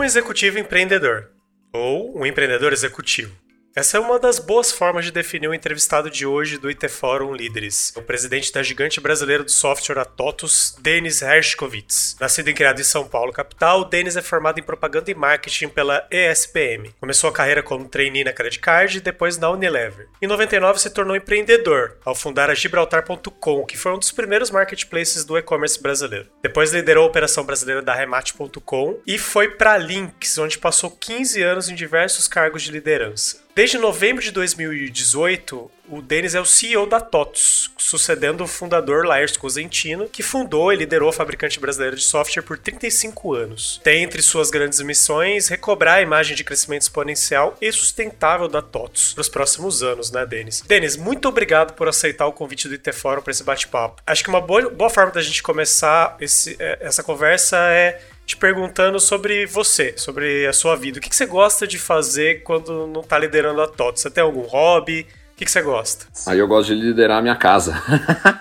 Um 0.00 0.04
executivo 0.04 0.58
empreendedor 0.58 1.28
ou 1.74 2.18
um 2.18 2.24
empreendedor 2.24 2.72
executivo. 2.72 3.36
Essa 3.72 3.98
é 3.98 4.00
uma 4.00 4.18
das 4.18 4.40
boas 4.40 4.72
formas 4.72 5.04
de 5.04 5.12
definir 5.12 5.46
o 5.46 5.54
entrevistado 5.54 6.10
de 6.10 6.26
hoje 6.26 6.58
do 6.58 6.68
IT 6.68 6.88
Forum 6.88 7.32
Líderes, 7.32 7.92
o 7.96 8.02
presidente 8.02 8.52
da 8.52 8.64
gigante 8.64 9.00
brasileira 9.00 9.44
do 9.44 9.50
software 9.50 10.00
a 10.00 10.04
TOTUS, 10.04 10.74
Denis 10.80 11.22
Hershkovitz. 11.22 12.16
Nascido 12.18 12.48
e 12.48 12.52
criado 12.52 12.80
em 12.80 12.84
São 12.84 13.06
Paulo, 13.06 13.32
capital, 13.32 13.84
Denis 13.84 14.16
é 14.16 14.22
formado 14.22 14.58
em 14.58 14.62
propaganda 14.62 15.08
e 15.08 15.14
marketing 15.14 15.68
pela 15.68 16.04
ESPM. 16.10 16.92
Começou 16.98 17.30
a 17.30 17.32
carreira 17.32 17.62
como 17.62 17.88
trainee 17.88 18.24
na 18.24 18.32
Credit 18.32 18.58
Card 18.58 18.98
e 18.98 19.00
depois 19.00 19.38
na 19.38 19.48
Unilever. 19.48 20.08
Em 20.20 20.26
99 20.26 20.80
se 20.80 20.90
tornou 20.90 21.14
empreendedor, 21.14 21.96
ao 22.04 22.14
fundar 22.16 22.50
a 22.50 22.54
Gibraltar.com, 22.54 23.64
que 23.64 23.78
foi 23.78 23.92
um 23.92 23.98
dos 24.00 24.10
primeiros 24.10 24.50
marketplaces 24.50 25.24
do 25.24 25.38
e-commerce 25.38 25.80
brasileiro. 25.80 26.28
Depois 26.42 26.72
liderou 26.72 27.04
a 27.04 27.08
operação 27.08 27.44
brasileira 27.44 27.82
da 27.82 27.94
Remate.com 27.94 28.98
e 29.06 29.16
foi 29.16 29.48
para 29.48 29.76
Lynx, 29.76 30.38
onde 30.38 30.58
passou 30.58 30.90
15 30.90 31.40
anos 31.40 31.68
em 31.68 31.76
diversos 31.76 32.26
cargos 32.26 32.62
de 32.62 32.72
liderança. 32.72 33.48
Desde 33.54 33.78
novembro 33.78 34.22
de 34.22 34.30
2018, 34.30 35.70
o 35.88 36.00
Denis 36.00 36.36
é 36.36 36.40
o 36.40 36.44
CEO 36.44 36.86
da 36.86 37.00
TOTS, 37.00 37.72
sucedendo 37.76 38.44
o 38.44 38.46
fundador 38.46 39.04
Lars 39.04 39.36
Cosentino, 39.36 40.08
que 40.08 40.22
fundou 40.22 40.72
e 40.72 40.76
liderou 40.76 41.08
a 41.08 41.12
fabricante 41.12 41.58
brasileira 41.58 41.96
de 41.96 42.02
software 42.02 42.44
por 42.44 42.56
35 42.56 43.34
anos. 43.34 43.80
Tem 43.82 44.04
entre 44.04 44.22
suas 44.22 44.50
grandes 44.50 44.80
missões 44.80 45.48
recobrar 45.48 45.96
a 45.96 46.02
imagem 46.02 46.36
de 46.36 46.44
crescimento 46.44 46.82
exponencial 46.82 47.56
e 47.60 47.72
sustentável 47.72 48.46
da 48.46 48.62
TOTS 48.62 49.14
para 49.14 49.22
os 49.22 49.28
próximos 49.28 49.82
anos, 49.82 50.12
né, 50.12 50.24
Denis? 50.24 50.60
Denis, 50.60 50.96
muito 50.96 51.28
obrigado 51.28 51.74
por 51.74 51.88
aceitar 51.88 52.26
o 52.26 52.32
convite 52.32 52.68
do 52.68 52.74
IT 52.74 52.92
Fórum 52.92 53.20
para 53.20 53.32
esse 53.32 53.42
bate-papo. 53.42 54.00
Acho 54.06 54.22
que 54.22 54.30
uma 54.30 54.40
boa, 54.40 54.70
boa 54.70 54.90
forma 54.90 55.10
da 55.10 55.20
gente 55.20 55.42
começar 55.42 56.16
esse, 56.20 56.56
é, 56.60 56.78
essa 56.82 57.02
conversa 57.02 57.56
é 57.56 58.00
te 58.30 58.36
perguntando 58.36 59.00
sobre 59.00 59.44
você, 59.44 59.92
sobre 59.96 60.46
a 60.46 60.52
sua 60.52 60.76
vida. 60.76 60.98
O 60.98 61.02
que, 61.02 61.14
você 61.14 61.26
gosta 61.26 61.66
de 61.66 61.78
fazer 61.78 62.44
quando 62.44 62.86
não 62.86 63.00
está 63.00 63.18
liderando 63.18 63.60
a 63.60 63.66
TOTS? 63.66 64.02
Você 64.02 64.10
tem 64.10 64.22
algum 64.22 64.42
hobby? 64.42 65.04
O 65.32 65.36
que, 65.36 65.50
você 65.50 65.60
gosta? 65.60 66.06
Aí 66.26 66.38
eu 66.38 66.46
gosto 66.46 66.74
de 66.74 66.80
liderar 66.80 67.18
a 67.18 67.22
minha 67.22 67.34
casa. 67.34 67.82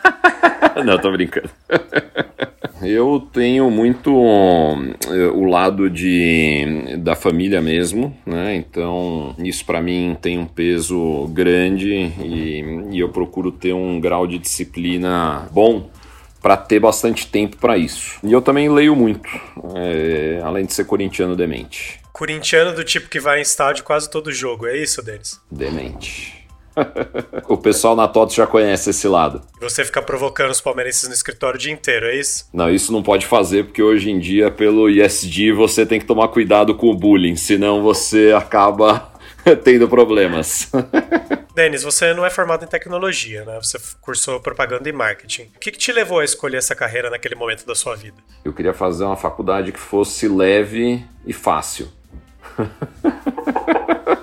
não, 0.86 1.00
tô 1.00 1.12
brincando. 1.12 1.50
Eu 2.84 3.28
tenho 3.34 3.72
muito 3.72 4.12
eh, 5.08 5.28
o 5.34 5.46
lado 5.46 5.90
de, 5.90 6.98
da 7.00 7.16
família 7.16 7.60
mesmo, 7.62 8.16
né? 8.26 8.56
Então, 8.56 9.36
isso 9.40 9.66
para 9.66 9.82
mim 9.82 10.16
tem 10.22 10.38
um 10.38 10.46
peso 10.46 11.28
grande 11.34 11.90
e, 11.92 12.64
e 12.92 13.00
eu 13.00 13.10
procuro 13.10 13.52
ter 13.52 13.74
um 13.74 14.00
grau 14.00 14.28
de 14.28 14.38
disciplina 14.38 15.48
bom 15.52 15.90
para 16.42 16.58
ter 16.58 16.80
bastante 16.80 17.28
tempo 17.28 17.58
para 17.58 17.78
isso. 17.78 18.18
E 18.24 18.32
eu 18.32 18.42
também 18.42 18.70
leio 18.70 18.96
muito, 18.96 19.30
é, 19.76 20.42
além 20.44 20.66
de 20.66 20.74
ser 20.74 20.86
corintiano 20.86 21.36
demente. 21.36 22.00
Corintiano 22.14 22.74
do 22.74 22.84
tipo 22.84 23.10
que 23.10 23.20
vai 23.20 23.40
em 23.40 23.42
estádio 23.42 23.84
quase 23.84 24.10
todo 24.10 24.32
jogo, 24.32 24.68
é 24.68 24.78
isso, 24.78 25.02
Denis? 25.02 25.40
Demente. 25.52 26.40
o 27.48 27.58
pessoal 27.58 27.96
na 27.96 28.08
TOTS 28.08 28.36
já 28.36 28.48
conhece 28.48 28.90
esse 28.90 29.08
lado. 29.08 29.42
Você 29.60 29.84
fica 29.84 30.02
provocando 30.02 30.52
os 30.52 30.62
palmeirenses 30.62 31.08
no 31.08 31.14
escritório 31.14 31.58
o 31.58 31.60
dia 31.60 31.72
inteiro, 31.72 32.08
é 32.08 32.16
isso? 32.16 32.48
Não, 32.54 32.70
isso 32.70 32.92
não 32.92 33.04
pode 33.04 33.26
fazer, 33.26 33.66
porque 33.66 33.82
hoje 33.82 34.10
em 34.10 34.20
dia, 34.20 34.50
pelo 34.50 34.90
ISD, 34.90 35.52
você 35.52 35.86
tem 35.86 36.00
que 36.00 36.06
tomar 36.06 36.30
cuidado 36.30 36.76
com 36.76 36.90
o 36.90 36.96
bullying, 36.96 37.36
senão 37.36 37.82
você 37.82 38.34
acaba 38.36 39.12
tendo 39.64 39.88
problemas. 39.88 40.72
Denis, 41.56 41.84
você 41.84 42.14
não 42.14 42.26
é 42.26 42.30
formado 42.30 42.64
em 42.64 42.68
tecnologia, 42.68 43.44
né? 43.44 43.60
Você 43.62 43.78
cursou 44.02 44.40
propaganda 44.40 44.88
e 44.88 44.92
marketing. 44.92 45.52
O 45.56 45.60
que, 45.60 45.72
que 45.72 45.78
te 45.78 45.92
levou 45.92 46.20
a 46.20 46.26
escolher 46.26 46.58
essa 46.58 46.76
carreira 46.76 47.10
naquele 47.10 47.36
momento 47.36 47.66
da 47.66 47.76
sua 47.76 47.96
vida? 47.96 48.18
Eu 48.44 48.54
queria 48.54 48.74
fazer 48.74 49.04
uma 49.04 49.18
faculdade 49.18 49.72
que 49.72 49.80
fosse 49.80 50.28
leve 50.28 51.06
e 51.26 51.34
fácil. 51.34 51.90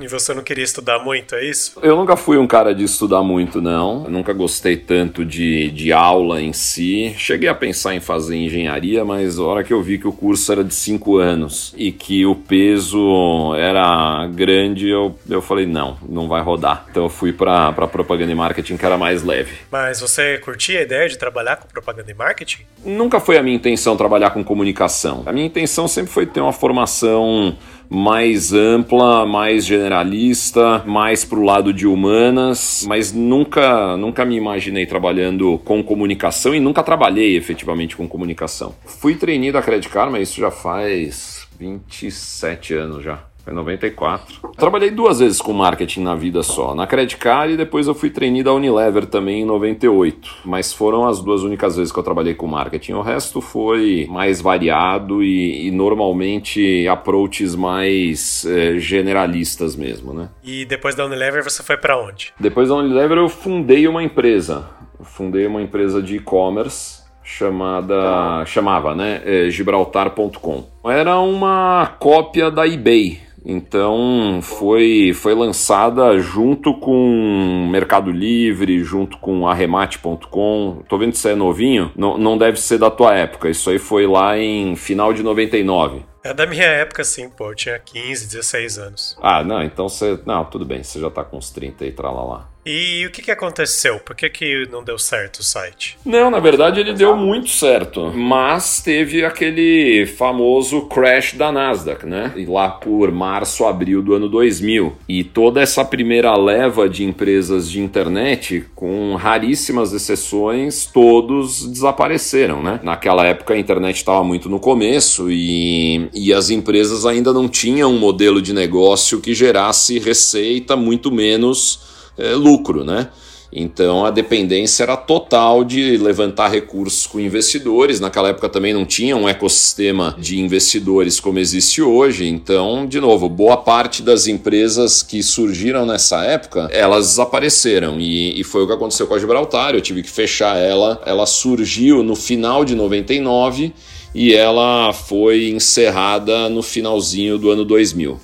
E 0.00 0.08
você 0.08 0.32
não 0.32 0.42
queria 0.42 0.64
estudar 0.64 0.98
muito, 1.00 1.34
é 1.34 1.44
isso? 1.44 1.78
Eu 1.82 1.96
nunca 1.96 2.16
fui 2.16 2.38
um 2.38 2.46
cara 2.46 2.74
de 2.74 2.84
estudar 2.84 3.22
muito, 3.22 3.60
não. 3.60 4.04
Eu 4.04 4.10
nunca 4.10 4.32
gostei 4.32 4.76
tanto 4.76 5.24
de, 5.24 5.70
de 5.70 5.92
aula 5.92 6.40
em 6.40 6.52
si. 6.52 7.14
Cheguei 7.18 7.48
a 7.48 7.54
pensar 7.54 7.94
em 7.94 8.00
fazer 8.00 8.36
engenharia, 8.36 9.04
mas 9.04 9.38
a 9.38 9.42
hora 9.42 9.64
que 9.64 9.72
eu 9.72 9.82
vi 9.82 9.98
que 9.98 10.08
o 10.08 10.12
curso 10.12 10.50
era 10.50 10.64
de 10.64 10.74
cinco 10.74 11.18
anos 11.18 11.74
e 11.76 11.92
que 11.92 12.24
o 12.24 12.34
peso 12.34 13.54
era 13.56 14.26
grande, 14.28 14.88
eu, 14.88 15.18
eu 15.28 15.42
falei, 15.42 15.66
não, 15.66 15.98
não 16.08 16.28
vai 16.28 16.42
rodar. 16.42 16.86
Então 16.90 17.04
eu 17.04 17.10
fui 17.10 17.32
para 17.32 17.72
propaganda 17.72 18.32
e 18.32 18.34
marketing, 18.34 18.76
que 18.76 18.86
era 18.86 18.96
mais 18.96 19.22
leve. 19.22 19.52
Mas 19.70 20.00
você 20.00 20.38
curtia 20.38 20.80
a 20.80 20.82
ideia 20.82 21.08
de 21.08 21.18
trabalhar 21.18 21.56
com 21.56 21.68
propaganda 21.68 22.10
e 22.10 22.14
marketing? 22.14 22.62
Nunca 22.84 23.20
foi 23.20 23.36
a 23.36 23.42
minha 23.42 23.56
intenção 23.56 23.96
trabalhar 23.96 24.30
com 24.30 24.42
comunicação. 24.42 25.22
A 25.26 25.32
minha 25.32 25.46
intenção 25.46 25.86
sempre 25.86 26.10
foi 26.10 26.26
ter 26.26 26.40
uma 26.40 26.52
formação 26.52 27.56
mais 27.90 28.52
ampla, 28.52 29.26
mais 29.26 29.66
generalista, 29.66 30.84
mais 30.86 31.24
para 31.24 31.38
o 31.38 31.42
lado 31.42 31.72
de 31.72 31.88
humanas, 31.88 32.84
mas 32.86 33.12
nunca, 33.12 33.96
nunca 33.96 34.24
me 34.24 34.36
imaginei 34.36 34.86
trabalhando 34.86 35.58
com 35.64 35.82
comunicação 35.82 36.54
e 36.54 36.60
nunca 36.60 36.84
trabalhei 36.84 37.36
efetivamente 37.36 37.96
com 37.96 38.06
comunicação. 38.06 38.74
Fui 38.84 39.16
treinado 39.16 39.54
da 39.54 39.62
Credit 39.62 39.88
Karma, 39.88 40.20
isso 40.20 40.40
já 40.40 40.50
faz 40.50 41.48
27 41.58 42.74
anos 42.74 43.02
já. 43.02 43.29
Foi 43.44 43.52
94. 43.52 44.50
Trabalhei 44.56 44.90
duas 44.90 45.18
vezes 45.18 45.40
com 45.40 45.52
marketing 45.52 46.02
na 46.02 46.14
vida 46.14 46.42
só. 46.42 46.74
Na 46.74 46.86
Credit 46.86 47.16
Card 47.16 47.54
e 47.54 47.56
depois 47.56 47.86
eu 47.86 47.94
fui 47.94 48.10
treinado 48.10 48.44
da 48.44 48.52
Unilever 48.52 49.06
também 49.06 49.42
em 49.42 49.44
98. 49.44 50.36
Mas 50.44 50.72
foram 50.72 51.06
as 51.06 51.20
duas 51.20 51.42
únicas 51.42 51.76
vezes 51.76 51.92
que 51.92 51.98
eu 51.98 52.02
trabalhei 52.02 52.34
com 52.34 52.46
marketing. 52.46 52.92
O 52.92 53.02
resto 53.02 53.40
foi 53.40 54.06
mais 54.10 54.40
variado 54.40 55.22
e, 55.22 55.66
e 55.66 55.70
normalmente 55.70 56.86
approaches 56.88 57.54
mais 57.54 58.44
é, 58.44 58.78
generalistas 58.78 59.74
mesmo, 59.74 60.12
né? 60.12 60.28
E 60.44 60.64
depois 60.64 60.94
da 60.94 61.04
Unilever 61.04 61.42
você 61.42 61.62
foi 61.62 61.76
para 61.76 62.00
onde? 62.00 62.32
Depois 62.38 62.68
da 62.68 62.76
Unilever 62.76 63.18
eu 63.18 63.28
fundei 63.28 63.88
uma 63.88 64.02
empresa. 64.02 64.68
Eu 64.98 65.04
fundei 65.04 65.46
uma 65.46 65.62
empresa 65.62 66.02
de 66.02 66.16
e-commerce 66.16 67.00
chamada 67.22 68.44
chamava, 68.44 68.94
né, 68.94 69.22
é, 69.24 69.50
Gibraltar.com. 69.50 70.64
Era 70.84 71.18
uma 71.20 71.94
cópia 71.98 72.50
da 72.50 72.66
eBay 72.66 73.20
então 73.44 74.40
foi, 74.42 75.12
foi 75.14 75.34
lançada 75.34 76.18
junto 76.18 76.74
com 76.74 77.68
Mercado 77.70 78.10
Livre, 78.10 78.82
junto 78.82 79.18
com 79.18 79.46
Arremate.com. 79.46 80.82
Tô 80.88 80.98
vendo 80.98 81.12
que 81.12 81.18
você 81.18 81.30
é 81.30 81.34
novinho, 81.34 81.90
não, 81.96 82.18
não 82.18 82.36
deve 82.36 82.60
ser 82.60 82.78
da 82.78 82.90
tua 82.90 83.14
época. 83.14 83.48
Isso 83.48 83.70
aí 83.70 83.78
foi 83.78 84.06
lá 84.06 84.38
em 84.38 84.76
final 84.76 85.12
de 85.12 85.22
99. 85.22 86.02
É 86.22 86.34
da 86.34 86.46
minha 86.46 86.66
época, 86.66 87.02
sim, 87.02 87.30
pô. 87.30 87.50
Eu 87.50 87.54
tinha 87.54 87.78
15, 87.78 88.26
16 88.26 88.78
anos. 88.78 89.18
Ah, 89.22 89.42
não, 89.42 89.62
então 89.62 89.88
você. 89.88 90.18
Não, 90.26 90.44
tudo 90.44 90.66
bem, 90.66 90.82
você 90.82 91.00
já 91.00 91.10
tá 91.10 91.24
com 91.24 91.38
uns 91.38 91.50
30 91.50 91.84
aí, 91.84 91.94
lá. 91.98 92.50
E 92.64 93.06
o 93.06 93.10
que, 93.10 93.22
que 93.22 93.30
aconteceu? 93.30 93.98
Por 94.00 94.14
que, 94.14 94.28
que 94.28 94.68
não 94.70 94.84
deu 94.84 94.98
certo 94.98 95.40
o 95.40 95.42
site? 95.42 95.96
Não, 96.04 96.30
na 96.30 96.38
verdade 96.38 96.80
ele 96.80 96.92
deu 96.92 97.16
muito 97.16 97.48
certo, 97.48 98.12
mas 98.14 98.82
teve 98.82 99.24
aquele 99.24 100.06
famoso 100.06 100.82
crash 100.82 101.34
da 101.34 101.50
Nasdaq, 101.50 102.04
né? 102.04 102.32
E 102.36 102.44
lá 102.44 102.68
por 102.68 103.10
março, 103.10 103.64
abril 103.64 104.02
do 104.02 104.14
ano 104.14 104.28
2000. 104.28 104.94
E 105.08 105.24
toda 105.24 105.60
essa 105.60 105.84
primeira 105.84 106.36
leva 106.36 106.88
de 106.88 107.02
empresas 107.02 107.70
de 107.70 107.80
internet, 107.80 108.66
com 108.74 109.14
raríssimas 109.14 109.92
exceções, 109.92 110.84
todos 110.84 111.66
desapareceram, 111.66 112.62
né? 112.62 112.78
Naquela 112.82 113.24
época 113.24 113.54
a 113.54 113.58
internet 113.58 113.96
estava 113.96 114.22
muito 114.22 114.50
no 114.50 114.60
começo 114.60 115.30
e, 115.30 116.10
e 116.12 116.32
as 116.32 116.50
empresas 116.50 117.06
ainda 117.06 117.32
não 117.32 117.48
tinham 117.48 117.90
um 117.90 117.98
modelo 117.98 118.42
de 118.42 118.52
negócio 118.52 119.20
que 119.20 119.34
gerasse 119.34 119.98
receita, 119.98 120.76
muito 120.76 121.10
menos 121.10 121.89
é, 122.20 122.34
lucro, 122.34 122.84
né? 122.84 123.08
Então 123.52 124.04
a 124.06 124.10
dependência 124.10 124.84
era 124.84 124.96
total 124.96 125.64
de 125.64 125.96
levantar 125.96 126.48
recursos 126.48 127.06
com 127.06 127.18
investidores. 127.18 127.98
Naquela 127.98 128.28
época 128.28 128.48
também 128.48 128.72
não 128.72 128.84
tinha 128.84 129.16
um 129.16 129.28
ecossistema 129.28 130.14
de 130.18 130.38
investidores 130.38 131.18
como 131.18 131.38
existe 131.38 131.82
hoje. 131.82 132.28
Então, 132.28 132.86
de 132.86 133.00
novo, 133.00 133.28
boa 133.28 133.56
parte 133.56 134.02
das 134.02 134.26
empresas 134.26 135.02
que 135.02 135.22
surgiram 135.22 135.84
nessa 135.84 136.24
época 136.24 136.68
elas 136.70 137.08
desapareceram 137.08 137.98
e, 137.98 138.40
e 138.40 138.44
foi 138.44 138.62
o 138.62 138.66
que 138.66 138.72
aconteceu 138.72 139.06
com 139.06 139.14
a 139.14 139.18
Gibraltar. 139.18 139.74
Eu 139.74 139.80
tive 139.80 140.02
que 140.02 140.10
fechar 140.10 140.56
ela. 140.56 141.00
Ela 141.04 141.26
surgiu 141.26 142.02
no 142.02 142.14
final 142.14 142.64
de 142.64 142.74
99 142.74 143.72
e 144.14 144.32
ela 144.32 144.92
foi 144.92 145.48
encerrada 145.50 146.48
no 146.48 146.62
finalzinho 146.62 147.36
do 147.36 147.50
ano 147.50 147.64
2000. 147.64 148.20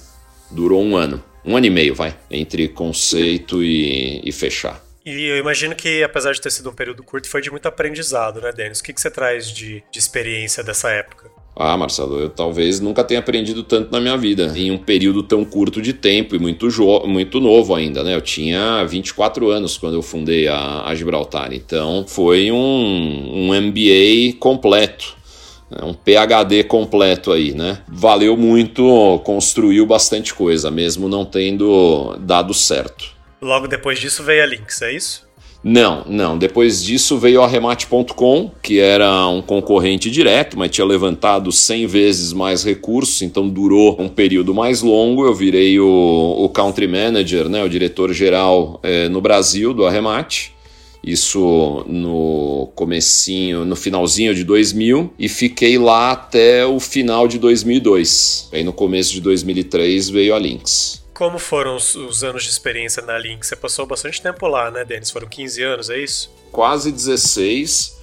Durou 0.51 0.81
um 0.81 0.97
ano 0.97 1.23
um 1.47 1.57
ano 1.57 1.67
e 1.67 1.71
meio, 1.71 1.95
vai, 1.95 2.17
entre 2.31 2.69
conceito 2.69 3.63
e, 3.63 4.21
e 4.25 4.33
fechar. 4.33 4.85
E 5.05 5.25
eu 5.25 5.37
imagino 5.37 5.75
que, 5.77 6.03
apesar 6.03 6.33
de 6.33 6.41
ter 6.41 6.51
sido 6.51 6.69
um 6.69 6.75
período 6.75 7.03
curto, 7.05 7.29
foi 7.29 7.41
de 7.41 7.49
muito 7.49 7.67
aprendizado, 7.67 8.41
né, 8.41 8.51
Denis? 8.51 8.81
O 8.81 8.83
que, 8.83 8.93
que 8.93 9.01
você 9.01 9.09
traz 9.09 9.53
de, 9.53 9.83
de 9.91 9.99
experiência 10.01 10.65
dessa 10.65 10.91
época? 10.91 11.31
Ah, 11.55 11.77
Marcelo, 11.77 12.19
eu 12.19 12.29
talvez 12.29 12.81
nunca 12.81 13.03
tenha 13.03 13.21
aprendido 13.21 13.63
tanto 13.63 13.91
na 13.91 13.99
minha 13.99 14.17
vida, 14.19 14.53
em 14.55 14.71
um 14.71 14.77
período 14.77 15.23
tão 15.23 15.43
curto 15.43 15.81
de 15.81 15.95
tempo 15.95 16.35
e 16.35 16.39
muito, 16.39 16.69
muito 17.07 17.41
novo 17.41 17.75
ainda, 17.75 18.03
né? 18.03 18.15
Eu 18.15 18.21
tinha 18.21 18.85
24 18.85 19.49
anos 19.49 19.79
quando 19.79 19.95
eu 19.95 20.03
fundei 20.03 20.49
a, 20.49 20.83
a 20.85 20.95
Gibraltar, 20.95 21.55
então 21.55 22.05
foi 22.07 22.51
um, 22.51 22.57
um 23.49 23.61
MBA 23.61 24.37
completo 24.39 25.17
um 25.83 25.93
PhD 25.93 26.65
completo 26.65 27.33
aí, 27.33 27.53
né? 27.53 27.79
Valeu 27.89 28.37
muito, 28.37 29.21
construiu 29.25 29.85
bastante 29.87 30.33
coisa, 30.35 30.71
mesmo 30.71 31.09
não 31.09 31.25
tendo 31.25 32.17
dado 32.21 32.55
certo. 32.55 33.17
Logo 33.41 33.67
depois 33.67 33.99
disso 33.99 34.23
veio 34.23 34.43
a 34.43 34.47
Lynx, 34.47 34.83
é 34.83 34.93
isso? 34.93 35.27
Não, 35.69 36.05
não. 36.07 36.39
Depois 36.39 36.85
disso 36.85 37.19
veio 37.19 37.43
a 37.43 37.47
Remate.com, 37.47 38.53
que 38.63 38.79
era 38.79 39.27
um 39.27 39.43
concorrente 39.43 40.09
direto, 40.09 40.57
mas 40.57 40.71
tinha 40.71 40.87
levantado 40.87 41.51
100 41.51 41.87
vezes 41.87 42.33
mais 42.33 42.63
recursos, 42.63 43.21
então 43.23 43.49
durou 43.49 44.01
um 44.01 44.09
período 44.09 44.55
mais 44.55 44.81
longo. 44.81 45.27
Eu 45.27 45.35
virei 45.35 45.81
o, 45.81 46.37
o 46.39 46.49
country 46.51 46.87
manager, 46.87 47.49
né, 47.49 47.65
o 47.65 47.69
diretor 47.69 48.13
geral 48.13 48.79
é, 48.81 49.09
no 49.09 49.21
Brasil 49.21 49.75
do 49.75 49.85
Arremate. 49.85 50.55
Isso 51.03 51.85
no 51.87 52.71
comecinho, 52.75 53.65
no 53.65 53.77
finalzinho 53.77 54.35
de 54.35 54.43
2000 54.43 55.15
e 55.19 55.29
fiquei 55.29 55.79
lá 55.79 56.13
até 56.13 56.67
o 56.67 56.81
final 56.81 57.29
de 57.29 57.39
2002. 57.39 58.49
Aí 58.53 58.65
no 58.65 58.73
começo 58.73 59.13
de 59.13 59.21
2003 59.21 60.09
veio 60.09 60.35
a 60.35 60.39
Lynx. 60.39 61.05
Como 61.15 61.39
foram 61.39 61.77
os, 61.77 61.95
os, 61.95 62.23
anos 62.23 62.43
de 62.43 62.51
experiência 62.51 63.03
na 63.03 63.17
Lynx? 63.17 63.47
Você 63.47 63.57
passou 63.57 63.87
bastante 63.87 64.21
tempo 64.21 64.47
lá, 64.47 64.71
né, 64.71 64.85
Denis? 64.85 65.11
Foram 65.11 65.27
15 65.27 65.63
anos, 65.63 65.89
é 65.89 65.99
isso? 65.99 66.31
Quase 66.53 66.93
16. 66.93 67.97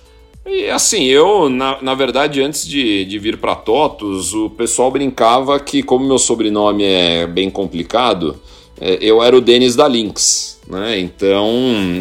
E 0.45 0.69
assim, 0.69 1.05
eu, 1.05 1.47
na, 1.47 1.81
na 1.81 1.93
verdade, 1.93 2.41
antes 2.41 2.67
de, 2.67 3.05
de 3.05 3.19
vir 3.19 3.37
para 3.37 3.55
TOTUS, 3.55 4.33
o 4.33 4.49
pessoal 4.49 4.91
brincava 4.91 5.59
que, 5.59 5.83
como 5.83 6.05
meu 6.05 6.17
sobrenome 6.17 6.83
é 6.83 7.27
bem 7.27 7.49
complicado, 7.49 8.41
eu 8.79 9.21
era 9.21 9.35
o 9.35 9.41
Denis 9.41 9.75
da 9.75 9.87
Lynx. 9.87 10.53
Né? 10.67 10.99
Então, 10.99 11.49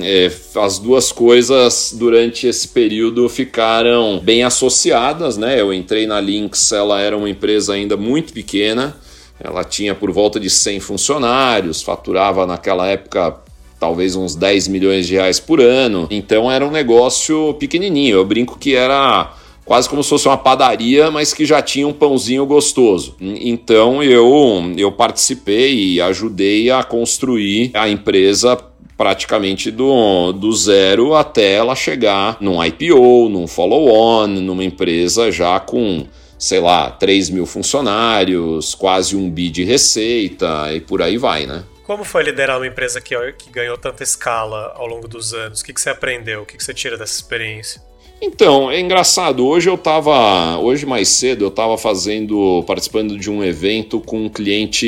é, 0.02 0.30
as 0.56 0.78
duas 0.78 1.10
coisas 1.10 1.94
durante 1.96 2.46
esse 2.46 2.68
período 2.68 3.28
ficaram 3.28 4.20
bem 4.22 4.44
associadas. 4.44 5.36
Né? 5.36 5.60
Eu 5.60 5.72
entrei 5.72 6.06
na 6.06 6.20
Lynx, 6.20 6.72
ela 6.72 7.00
era 7.00 7.16
uma 7.16 7.28
empresa 7.28 7.74
ainda 7.74 7.96
muito 7.96 8.32
pequena, 8.32 8.96
ela 9.40 9.64
tinha 9.64 9.94
por 9.94 10.12
volta 10.12 10.38
de 10.38 10.48
100 10.48 10.80
funcionários, 10.80 11.82
faturava 11.82 12.46
naquela 12.46 12.86
época 12.86 13.36
talvez 13.80 14.14
uns 14.14 14.36
10 14.36 14.68
milhões 14.68 15.08
de 15.08 15.14
reais 15.14 15.40
por 15.40 15.60
ano. 15.60 16.06
Então 16.08 16.50
era 16.50 16.64
um 16.64 16.70
negócio 16.70 17.54
pequenininho. 17.54 18.14
Eu 18.14 18.24
brinco 18.24 18.56
que 18.56 18.76
era 18.76 19.34
quase 19.72 19.88
como 19.88 20.04
se 20.04 20.10
fosse 20.10 20.28
uma 20.28 20.36
padaria, 20.36 21.10
mas 21.10 21.32
que 21.32 21.46
já 21.46 21.62
tinha 21.62 21.88
um 21.88 21.94
pãozinho 21.94 22.44
gostoso. 22.44 23.16
Então 23.18 24.02
eu, 24.02 24.70
eu 24.76 24.92
participei 24.92 25.94
e 25.94 25.98
ajudei 25.98 26.70
a 26.70 26.84
construir 26.84 27.70
a 27.72 27.88
empresa 27.88 28.54
praticamente 28.98 29.70
do, 29.70 30.30
do 30.32 30.52
zero 30.52 31.14
até 31.14 31.54
ela 31.54 31.74
chegar 31.74 32.36
num 32.38 32.62
IPO, 32.62 33.30
num 33.30 33.46
follow-on, 33.46 34.26
numa 34.26 34.62
empresa 34.62 35.32
já 35.32 35.58
com, 35.58 36.06
sei 36.38 36.60
lá, 36.60 36.90
3 36.90 37.30
mil 37.30 37.46
funcionários, 37.46 38.74
quase 38.74 39.16
um 39.16 39.30
bi 39.30 39.48
de 39.48 39.64
receita 39.64 40.70
e 40.70 40.82
por 40.82 41.00
aí 41.00 41.16
vai, 41.16 41.46
né? 41.46 41.64
Como 41.84 42.04
foi 42.04 42.24
liderar 42.24 42.58
uma 42.58 42.66
empresa 42.66 43.00
que, 43.00 43.14
que 43.38 43.48
ganhou 43.48 43.78
tanta 43.78 44.02
escala 44.02 44.74
ao 44.76 44.86
longo 44.86 45.08
dos 45.08 45.32
anos? 45.32 45.62
O 45.62 45.64
que, 45.64 45.72
que 45.72 45.80
você 45.80 45.88
aprendeu? 45.88 46.42
O 46.42 46.44
que, 46.44 46.58
que 46.58 46.62
você 46.62 46.74
tira 46.74 46.98
dessa 46.98 47.14
experiência? 47.14 47.80
Então, 48.24 48.70
é 48.70 48.78
engraçado. 48.78 49.44
Hoje 49.44 49.68
eu 49.68 49.76
tava. 49.76 50.56
Hoje 50.58 50.86
mais 50.86 51.08
cedo 51.08 51.44
eu 51.44 51.50
tava 51.50 51.76
fazendo. 51.76 52.62
participando 52.68 53.18
de 53.18 53.28
um 53.28 53.42
evento 53.42 53.98
com 53.98 54.26
um 54.26 54.28
cliente 54.28 54.86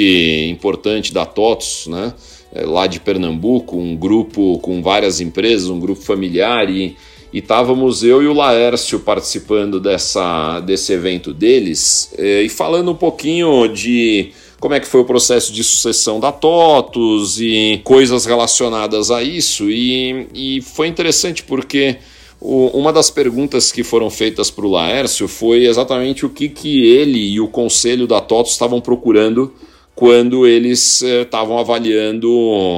importante 0.49 1.13
da 1.13 1.27
TOTS, 1.27 1.89
né? 1.89 2.15
É, 2.55 2.65
lá 2.65 2.87
de 2.87 3.01
Pernambuco, 3.01 3.77
um 3.77 3.97
grupo 3.97 4.61
com 4.61 4.81
várias 4.81 5.21
empresas, 5.21 5.69
um 5.69 5.81
grupo 5.81 6.01
familiar, 6.01 6.71
e 6.71 6.97
estávamos 7.33 8.05
eu 8.05 8.23
e 8.23 8.29
o 8.29 8.33
Laércio 8.33 9.01
participando 9.01 9.81
dessa, 9.81 10.61
desse 10.61 10.93
evento 10.93 11.35
deles 11.35 12.15
é, 12.17 12.43
e 12.43 12.49
falando 12.49 12.93
um 12.93 12.95
pouquinho 12.95 13.67
de 13.67 14.31
como 14.61 14.75
é 14.75 14.79
que 14.79 14.87
foi 14.87 15.01
o 15.01 15.05
processo 15.05 15.53
de 15.53 15.65
sucessão 15.65 16.21
da 16.21 16.31
TOTUS 16.31 17.41
e 17.41 17.81
coisas 17.83 18.27
relacionadas 18.27 19.11
a 19.11 19.25
isso. 19.25 19.69
E, 19.69 20.29
e 20.33 20.63
foi 20.63 20.87
interessante 20.87 21.43
porque 21.43 21.99
o, 22.41 22.67
uma 22.79 22.93
das 22.93 23.11
perguntas 23.11 23.73
que 23.73 23.83
foram 23.83 24.11
feitas 24.11 24.51
para 24.51 24.67
o 24.67 24.71
Laércio 24.71 25.27
foi 25.27 25.67
exatamente 25.67 26.27
o 26.27 26.31
que, 26.31 26.49
que 26.49 26.85
ele 26.85 27.19
e 27.19 27.41
o 27.41 27.49
conselho 27.49 28.07
da 28.07 28.21
TOTUS 28.21 28.53
estavam 28.53 28.81
procurando 28.81 29.53
quando 29.95 30.47
eles 30.47 31.03
estavam 31.03 31.57
eh, 31.57 31.61
avaliando 31.61 32.29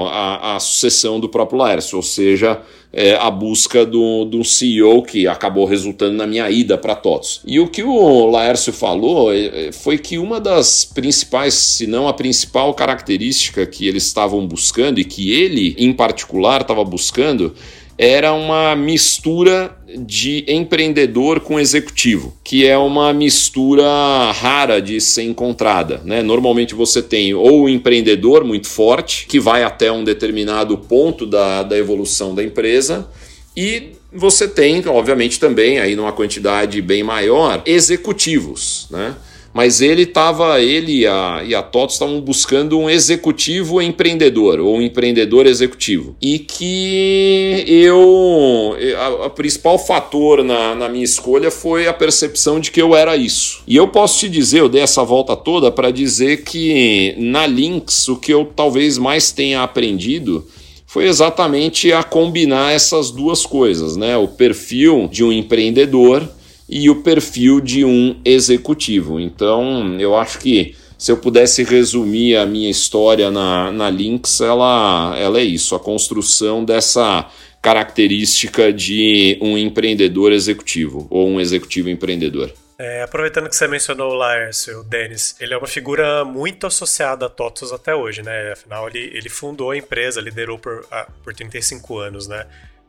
a, 0.09 0.57
a, 0.57 0.61
sucessão 0.61 1.19
do 1.19 1.29
próprio 1.29 1.59
Laércio, 1.59 1.97
ou 1.97 2.03
seja, 2.03 2.61
é, 2.93 3.15
a 3.15 3.31
busca 3.31 3.87
do, 3.87 4.27
do 4.27 4.45
CEO 4.45 5.03
que 5.03 5.27
acabou 5.27 5.65
resultando 5.65 6.15
na 6.15 6.27
minha 6.27 6.51
ida 6.51 6.77
para 6.77 6.95
TOTS. 6.95 7.41
E 7.47 7.59
o 7.59 7.69
que 7.69 7.83
o 7.83 8.31
Laércio 8.31 8.73
falou 8.73 9.33
é, 9.33 9.73
foi 9.73 9.97
que 9.97 10.19
uma 10.19 10.39
das 10.39 10.85
principais, 10.85 11.55
se 11.55 11.87
não 11.87 12.07
a 12.07 12.13
principal 12.13 12.75
característica 12.75 13.65
que 13.67 13.89
eles 13.89 14.05
estavam 14.05 14.47
buscando 14.47 14.99
e 15.01 15.05
que 15.05 15.33
ele 15.33 15.75
em 15.79 15.93
particular 15.93 16.61
estava 16.61 16.85
buscando 16.85 17.55
era 17.99 18.33
uma 18.33 18.77
mistura 18.77 19.75
de 19.99 20.45
empreendedor 20.49 21.41
com 21.41 21.59
executivo, 21.59 22.37
que 22.45 22.67
é 22.67 22.77
uma 22.77 23.13
mistura 23.13 23.85
rara 24.33 24.81
de 24.81 25.01
ser 25.01 25.23
encontrada. 25.23 26.03
Né? 26.05 26.23
Normalmente 26.23 26.75
você 26.75 27.03
tem 27.03 27.33
ou 27.33 27.69
empreendedor 27.69 28.45
muito 28.45 28.69
forte, 28.69 29.27
que 29.27 29.41
vai 29.41 29.63
até 29.63 29.91
um 29.91 30.05
determinado 30.05 30.77
ponto 30.77 31.27
da, 31.27 31.63
da 31.63 31.79
evolução 31.79 32.35
da 32.35 32.43
empresa, 32.43 33.09
e 33.57 33.93
você 34.13 34.47
tem, 34.47 34.87
obviamente, 34.87 35.41
também, 35.41 35.79
aí 35.79 35.97
numa 35.97 36.13
quantidade 36.13 36.83
bem 36.83 37.03
maior, 37.03 37.63
executivos. 37.65 38.87
Né? 38.91 39.15
Mas 39.57 39.81
ele 39.81 40.03
estava, 40.03 40.61
ele 40.61 40.99
e 40.99 41.07
a, 41.07 41.43
e 41.43 41.55
a 41.55 41.63
TOTS 41.63 41.95
estavam 41.95 42.21
buscando 42.21 42.79
um 42.79 42.91
executivo 42.91 43.81
empreendedor, 43.81 44.61
ou 44.61 44.77
um 44.77 44.83
empreendedor 44.83 45.47
executivo. 45.47 46.15
E 46.21 46.39
que 46.39 47.65
eu. 47.67 48.77
A 49.25 49.31
principal 49.31 49.79
fator 49.79 50.45
na, 50.45 50.75
na 50.75 50.91
minha 50.91 51.07
escolha 51.07 51.51
foi 51.51 51.89
a 51.89 51.95
percepção 51.95 52.61
de 52.61 52.71
que 52.71 52.83
eu 52.83 52.95
era 52.95 53.17
isso. 53.17 53.63
E 53.67 53.75
eu 53.75 53.89
posso 53.89 54.21
te 54.21 54.29
dizer, 54.29 54.61
eu 54.61 54.69
dei 54.69 54.83
essa 54.83 55.03
volta 55.03 55.35
toda 55.35 55.73
para 55.73 55.91
dizer 55.91 56.45
que 56.45 57.15
na 57.17 57.47
Lynx 57.47 58.09
o 58.09 58.17
que 58.17 58.35
eu 58.35 58.53
talvez 58.55 58.99
mais 58.99 59.33
tenha 59.33 59.63
aprendido 59.63 60.47
foi 60.87 61.07
exatamente 61.07 61.91
a 61.95 62.03
combinar 62.03 62.75
essas 62.75 63.11
duas 63.11 63.47
coisas, 63.47 63.97
né? 63.97 64.19
O 64.19 64.29
perfil 64.29 65.09
de 65.11 65.25
um 65.25 65.33
empreendedor 65.33 66.29
e 66.69 66.91
o 66.91 67.03
perfil 67.03 67.61
de 67.61 67.85
um 67.85 68.21
executivo. 68.25 69.21
Então, 69.21 69.99
eu 70.01 70.17
acho 70.17 70.39
que 70.39 70.75
se 70.99 71.13
eu 71.13 71.17
pudesse 71.17 71.63
resumir 71.63 72.37
a 72.37 72.47
minha 72.47 72.71
história 72.71 73.31
na, 73.31 73.71
na 73.71 73.91
Lynx, 73.91 74.41
ela, 74.41 75.15
ela 75.19 75.39
é 75.39 75.45
isso, 75.45 75.75
a 75.75 75.81
construção 75.81 76.65
dessa 76.65 77.31
característica 77.61 78.73
de 78.73 79.39
um 79.41 79.59
empreendedor 79.59 80.33
executivo 80.33 81.07
ou 81.11 81.29
um 81.29 81.41
executivo 81.41 81.91
empreendedor. 81.91 82.53
É, 82.79 83.03
aproveitando 83.03 83.49
que 83.49 83.57
você 83.57 83.67
mencionou 83.67 84.13
o 84.13 84.15
Laércio, 84.15 84.81
o 84.81 84.85
Denis, 84.85 85.35
ele 85.41 85.55
é 85.55 85.57
uma 85.57 85.67
figura 85.67 86.25
muito 86.27 86.67
associada 86.67 87.25
a 87.25 87.29
TOTOS 87.29 87.73
até 87.73 87.95
hoje, 87.95 88.23
né? 88.23 88.53
Afinal, 88.53 88.87
ele, 88.89 89.11
ele 89.15 89.31
fundou 89.31 89.71
a 89.71 89.77
empresa, 89.77 90.21
liderou 90.21 90.59
por, 90.59 90.87
ah, 90.91 91.09
por 91.25 91.35
35 91.35 91.99
anos, 91.99 92.29
né? 92.29 92.47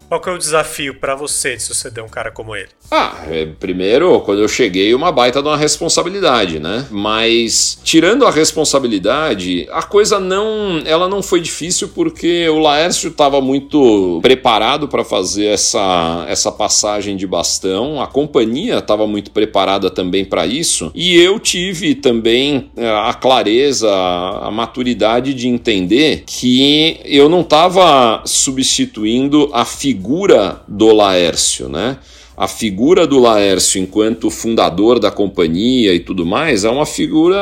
Qual 0.07 0.21
que 0.21 0.29
é 0.29 0.31
o 0.31 0.37
desafio 0.37 0.95
para 0.95 1.15
você 1.15 1.57
de 1.57 1.63
suceder 1.63 2.01
um 2.01 2.07
cara 2.07 2.31
como 2.31 2.55
ele? 2.55 2.69
Ah, 2.89 3.25
é, 3.29 3.45
primeiro, 3.45 4.21
quando 4.21 4.41
eu 4.41 4.47
cheguei, 4.47 4.93
uma 4.93 5.11
baita 5.11 5.41
de 5.41 5.47
uma 5.49 5.57
responsabilidade, 5.57 6.59
né? 6.59 6.85
Mas 6.89 7.77
tirando 7.83 8.25
a 8.25 8.31
responsabilidade, 8.31 9.67
a 9.69 9.83
coisa 9.83 10.17
não, 10.17 10.81
ela 10.85 11.09
não 11.09 11.21
foi 11.21 11.41
difícil 11.41 11.89
porque 11.89 12.47
o 12.47 12.59
Laércio 12.59 13.09
estava 13.09 13.41
muito 13.41 14.19
preparado 14.21 14.87
para 14.87 15.03
fazer 15.03 15.47
essa, 15.47 16.25
essa 16.29 16.53
passagem 16.53 17.17
de 17.17 17.27
bastão, 17.27 18.01
a 18.01 18.07
companhia 18.07 18.77
estava 18.77 19.05
muito 19.05 19.31
preparada 19.31 19.89
também 19.89 20.23
para 20.23 20.47
isso, 20.47 20.89
e 20.95 21.19
eu 21.19 21.37
tive 21.37 21.95
também 21.95 22.71
é, 22.77 22.89
a 22.89 23.13
clareza, 23.13 23.89
a 23.89 24.49
maturidade 24.49 25.33
de 25.33 25.49
entender 25.49 26.23
que 26.25 27.01
eu 27.03 27.27
não 27.27 27.41
estava 27.41 28.21
substituindo 28.25 29.49
a 29.51 29.65
figura 29.87 30.61
do 30.67 30.91
Laércio, 30.93 31.69
né? 31.69 31.97
A 32.35 32.45
figura 32.45 33.07
do 33.07 33.19
Laércio 33.19 33.81
enquanto 33.81 34.29
fundador 34.29 34.99
da 34.99 35.09
companhia 35.09 35.93
e 35.93 35.99
tudo 35.99 36.25
mais 36.25 36.65
é 36.65 36.69
uma 36.69 36.85
figura, 36.85 37.37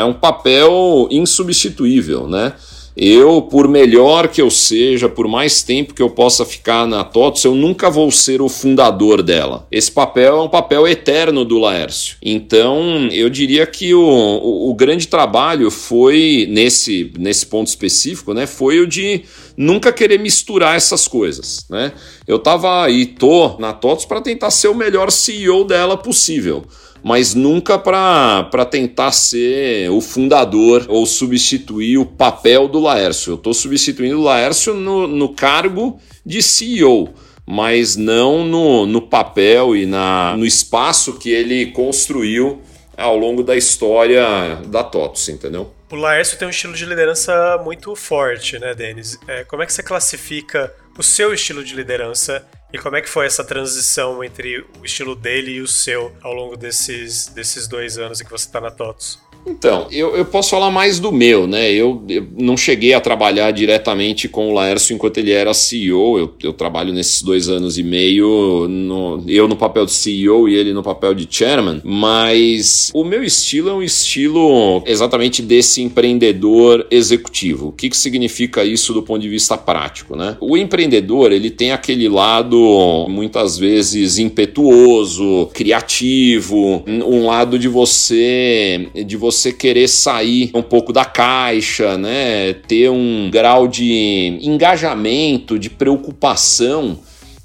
é 0.00 0.04
um 0.04 0.14
papel 0.14 1.08
insubstituível, 1.10 2.28
né? 2.28 2.52
Eu, 3.00 3.40
por 3.42 3.68
melhor 3.68 4.26
que 4.26 4.42
eu 4.42 4.50
seja, 4.50 5.08
por 5.08 5.28
mais 5.28 5.62
tempo 5.62 5.94
que 5.94 6.02
eu 6.02 6.10
possa 6.10 6.44
ficar 6.44 6.84
na 6.84 7.04
TOTS, 7.04 7.44
eu 7.44 7.54
nunca 7.54 7.88
vou 7.88 8.10
ser 8.10 8.42
o 8.42 8.48
fundador 8.48 9.22
dela. 9.22 9.68
Esse 9.70 9.92
papel 9.92 10.36
é 10.36 10.42
um 10.42 10.48
papel 10.48 10.84
eterno 10.84 11.44
do 11.44 11.60
Laércio. 11.60 12.16
Então, 12.20 13.08
eu 13.12 13.30
diria 13.30 13.64
que 13.68 13.94
o, 13.94 14.02
o, 14.02 14.70
o 14.70 14.74
grande 14.74 15.06
trabalho 15.06 15.70
foi, 15.70 16.48
nesse, 16.50 17.12
nesse 17.16 17.46
ponto 17.46 17.68
específico, 17.68 18.34
né, 18.34 18.48
foi 18.48 18.80
o 18.80 18.86
de 18.86 19.22
nunca 19.56 19.92
querer 19.92 20.18
misturar 20.18 20.74
essas 20.74 21.06
coisas. 21.06 21.66
Né? 21.70 21.92
Eu 22.26 22.38
estava 22.38 22.90
e 22.90 23.06
tô 23.06 23.56
na 23.60 23.72
TOTS 23.72 24.06
para 24.06 24.20
tentar 24.20 24.50
ser 24.50 24.66
o 24.66 24.74
melhor 24.74 25.12
CEO 25.12 25.64
dela 25.64 25.96
possível 25.96 26.64
mas 27.02 27.34
nunca 27.34 27.78
para 27.78 28.64
tentar 28.70 29.12
ser 29.12 29.90
o 29.90 30.00
fundador 30.00 30.86
ou 30.88 31.06
substituir 31.06 31.98
o 31.98 32.06
papel 32.06 32.68
do 32.68 32.78
Laércio. 32.78 33.32
Eu 33.32 33.36
estou 33.36 33.54
substituindo 33.54 34.18
o 34.18 34.22
Laércio 34.22 34.74
no, 34.74 35.06
no 35.06 35.28
cargo 35.30 35.98
de 36.24 36.42
CEO 36.42 37.14
mas 37.50 37.96
não 37.96 38.44
no, 38.44 38.84
no 38.84 39.00
papel 39.00 39.74
e 39.74 39.86
na, 39.86 40.36
no 40.36 40.44
espaço 40.44 41.18
que 41.18 41.30
ele 41.30 41.72
construiu 41.72 42.60
ao 42.94 43.16
longo 43.16 43.42
da 43.42 43.56
história 43.56 44.56
da 44.66 44.84
TOTS, 44.84 45.30
entendeu? 45.30 45.72
O 45.90 45.96
Laércio 45.96 46.36
tem 46.36 46.46
um 46.46 46.50
estilo 46.50 46.74
de 46.74 46.84
liderança 46.84 47.58
muito 47.64 47.96
forte, 47.96 48.58
né, 48.58 48.74
Denis? 48.74 49.18
É, 49.26 49.44
como 49.44 49.62
é 49.62 49.66
que 49.66 49.72
você 49.72 49.82
classifica 49.82 50.70
o 50.98 51.02
seu 51.02 51.32
estilo 51.32 51.64
de 51.64 51.74
liderança 51.74 52.44
e 52.72 52.78
como 52.78 52.96
é 52.96 53.00
que 53.00 53.08
foi 53.08 53.26
essa 53.26 53.42
transição 53.42 54.22
entre 54.22 54.58
o 54.78 54.84
estilo 54.84 55.14
dele 55.14 55.52
e 55.52 55.60
o 55.60 55.66
seu 55.66 56.14
ao 56.22 56.32
longo 56.32 56.56
desses, 56.56 57.26
desses 57.28 57.66
dois 57.66 57.98
anos 57.98 58.20
em 58.20 58.24
que 58.24 58.30
você 58.30 58.46
está 58.46 58.60
na 58.60 58.70
TOTS? 58.70 59.27
Então, 59.48 59.86
eu, 59.90 60.14
eu 60.14 60.24
posso 60.24 60.50
falar 60.50 60.70
mais 60.70 61.00
do 61.00 61.10
meu, 61.10 61.46
né? 61.46 61.72
Eu, 61.72 62.02
eu, 62.08 62.26
não 62.36 62.56
cheguei 62.56 62.92
a 62.92 63.00
trabalhar 63.00 63.50
diretamente 63.50 64.28
com 64.28 64.50
o 64.50 64.52
Laércio 64.52 64.94
enquanto 64.94 65.18
ele 65.18 65.32
era 65.32 65.54
CEO. 65.54 66.18
Eu, 66.18 66.34
eu 66.42 66.52
trabalho 66.52 66.92
nesses 66.92 67.22
dois 67.22 67.48
anos 67.48 67.78
e 67.78 67.82
meio, 67.82 68.66
no, 68.68 69.24
eu 69.26 69.48
no 69.48 69.56
papel 69.56 69.86
de 69.86 69.92
CEO 69.92 70.48
e 70.48 70.54
ele 70.54 70.72
no 70.72 70.82
papel 70.82 71.14
de 71.14 71.26
chairman. 71.30 71.80
Mas 71.82 72.90
o 72.94 73.04
meu 73.04 73.22
estilo 73.24 73.70
é 73.70 73.72
um 73.72 73.82
estilo 73.82 74.82
exatamente 74.86 75.40
desse 75.40 75.82
empreendedor 75.82 76.86
executivo. 76.90 77.68
O 77.68 77.72
que, 77.72 77.88
que 77.88 77.96
significa 77.96 78.64
isso 78.64 78.92
do 78.92 79.02
ponto 79.02 79.20
de 79.20 79.28
vista 79.28 79.56
prático, 79.56 80.14
né? 80.14 80.36
O 80.40 80.56
empreendedor, 80.56 81.32
ele 81.32 81.50
tem 81.50 81.72
aquele 81.72 82.08
lado 82.08 83.06
muitas 83.08 83.58
vezes 83.58 84.18
impetuoso, 84.18 85.48
criativo, 85.54 86.84
um 86.86 87.26
lado 87.26 87.58
de 87.58 87.68
você 87.68 88.88
de 89.04 89.16
você 89.16 89.37
você 89.38 89.52
querer 89.52 89.88
sair 89.88 90.50
um 90.54 90.62
pouco 90.62 90.92
da 90.92 91.04
caixa, 91.04 91.96
né? 91.96 92.52
Ter 92.52 92.90
um 92.90 93.30
grau 93.30 93.68
de 93.68 94.38
engajamento, 94.42 95.58
de 95.58 95.70
preocupação 95.70 96.98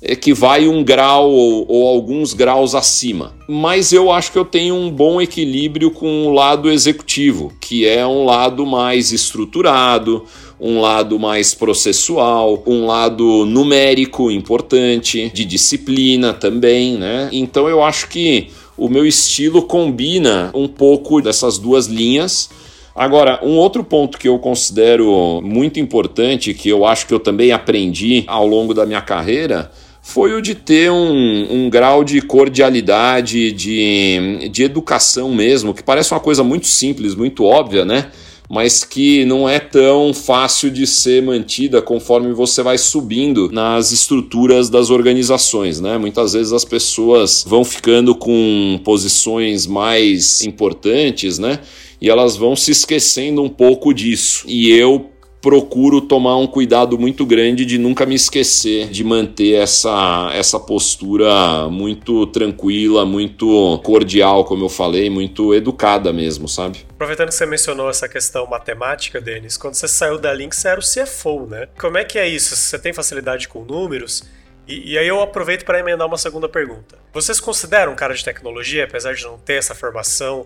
é, 0.05 0.17
que 0.17 0.33
vai 0.33 0.67
um 0.67 0.83
grau 0.83 1.31
ou, 1.31 1.65
ou, 1.69 1.87
alguns 1.87 2.33
graus 2.33 2.75
acima. 2.75 3.33
Mas 3.47 3.93
eu 3.93 4.11
acho 4.11 4.33
que 4.33 4.37
eu 4.37 4.43
tenho 4.43 4.75
um 4.75 4.91
bom 4.91 5.21
equilíbrio 5.21 5.89
com 5.91 6.27
o 6.27 6.33
lado 6.33 6.69
executivo, 6.69 7.53
que 7.61 7.87
é 7.87 8.05
um 8.05 8.25
lado 8.25 8.65
mais 8.65 9.13
estruturado, 9.13 10.25
um 10.59 10.81
lado 10.81 11.17
mais 11.17 11.53
processual, 11.53 12.61
um 12.67 12.85
lado 12.85 13.45
numérico 13.45 14.29
importante, 14.29 15.31
de 15.33 15.45
disciplina 15.45 16.33
também, 16.33 16.97
né? 16.97 17.29
Então 17.31 17.69
eu 17.69 17.81
acho 17.81 18.09
que 18.09 18.49
o 18.77 18.89
meu 18.89 19.05
estilo 19.05 19.63
combina 19.63 20.51
um 20.53 20.67
pouco 20.67 21.21
dessas 21.21 21.57
duas 21.57 21.87
linhas. 21.87 22.49
Agora, 22.95 23.39
um 23.43 23.57
outro 23.57 23.83
ponto 23.83 24.17
que 24.17 24.27
eu 24.27 24.37
considero 24.37 25.41
muito 25.41 25.79
importante, 25.79 26.53
que 26.53 26.69
eu 26.69 26.85
acho 26.85 27.07
que 27.07 27.13
eu 27.13 27.19
também 27.19 27.51
aprendi 27.51 28.23
ao 28.27 28.45
longo 28.45 28.73
da 28.73 28.85
minha 28.85 29.01
carreira, 29.01 29.71
foi 30.01 30.33
o 30.33 30.41
de 30.41 30.53
ter 30.53 30.91
um, 30.91 31.47
um 31.49 31.69
grau 31.69 32.03
de 32.03 32.21
cordialidade, 32.21 33.51
de, 33.51 34.49
de 34.51 34.63
educação 34.63 35.33
mesmo, 35.33 35.73
que 35.73 35.81
parece 35.81 36.13
uma 36.13 36.19
coisa 36.19 36.43
muito 36.43 36.67
simples, 36.67 37.15
muito 37.15 37.45
óbvia, 37.45 37.85
né? 37.85 38.11
Mas 38.49 38.83
que 38.83 39.25
não 39.25 39.47
é 39.47 39.59
tão 39.59 40.13
fácil 40.13 40.69
de 40.69 40.85
ser 40.85 41.23
mantida 41.23 41.81
conforme 41.81 42.33
você 42.33 42.61
vai 42.61 42.77
subindo 42.77 43.49
nas 43.51 43.91
estruturas 43.91 44.69
das 44.69 44.89
organizações, 44.89 45.79
né? 45.79 45.97
Muitas 45.97 46.33
vezes 46.33 46.53
as 46.53 46.65
pessoas 46.65 47.43
vão 47.47 47.63
ficando 47.63 48.13
com 48.15 48.79
posições 48.83 49.65
mais 49.65 50.41
importantes, 50.43 51.39
né? 51.39 51.59
E 52.01 52.09
elas 52.09 52.35
vão 52.35 52.55
se 52.55 52.71
esquecendo 52.71 53.41
um 53.41 53.49
pouco 53.49 53.93
disso. 53.93 54.43
E 54.47 54.69
eu 54.71 55.12
procuro 55.43 55.99
tomar 55.99 56.37
um 56.37 56.47
cuidado 56.47 56.97
muito 56.97 57.25
grande 57.25 57.65
de 57.65 57.77
nunca 57.77 58.05
me 58.05 58.15
esquecer 58.15 58.87
de 58.87 59.03
manter 59.03 59.55
essa, 59.55 60.31
essa 60.33 60.57
postura 60.57 61.67
muito 61.69 62.25
tranquila, 62.27 63.05
muito 63.05 63.77
cordial, 63.83 64.45
como 64.45 64.63
eu 64.63 64.69
falei, 64.69 65.09
muito 65.09 65.53
educada 65.53 66.13
mesmo, 66.13 66.47
sabe? 66.47 66.85
Aproveitando 66.91 67.27
que 67.27 67.35
você 67.35 67.45
mencionou 67.45 67.89
essa 67.89 68.07
questão 68.07 68.47
matemática, 68.47 69.19
Denis, 69.19 69.57
quando 69.57 69.73
você 69.73 69.85
saiu 69.85 70.17
da 70.17 70.33
Link, 70.33 70.55
você 70.55 70.69
era 70.69 70.79
o 70.79 70.83
CFO, 70.83 71.45
né? 71.45 71.67
Como 71.77 71.97
é 71.97 72.05
que 72.05 72.17
é 72.17 72.25
isso? 72.25 72.55
Você 72.55 72.79
tem 72.79 72.93
facilidade 72.93 73.49
com 73.49 73.65
números? 73.65 74.23
E, 74.65 74.93
e, 74.93 74.97
aí 74.97 75.09
eu 75.09 75.21
aproveito 75.21 75.65
para 75.65 75.77
emendar 75.77 76.07
uma 76.07 76.17
segunda 76.17 76.47
pergunta. 76.47 76.97
Vocês 77.11 77.41
consideram 77.41 77.91
um 77.91 77.95
cara 77.97 78.13
de 78.13 78.23
tecnologia, 78.23 78.85
apesar 78.85 79.13
de 79.13 79.21
não 79.25 79.37
ter 79.37 79.55
essa 79.55 79.75
formação 79.75 80.45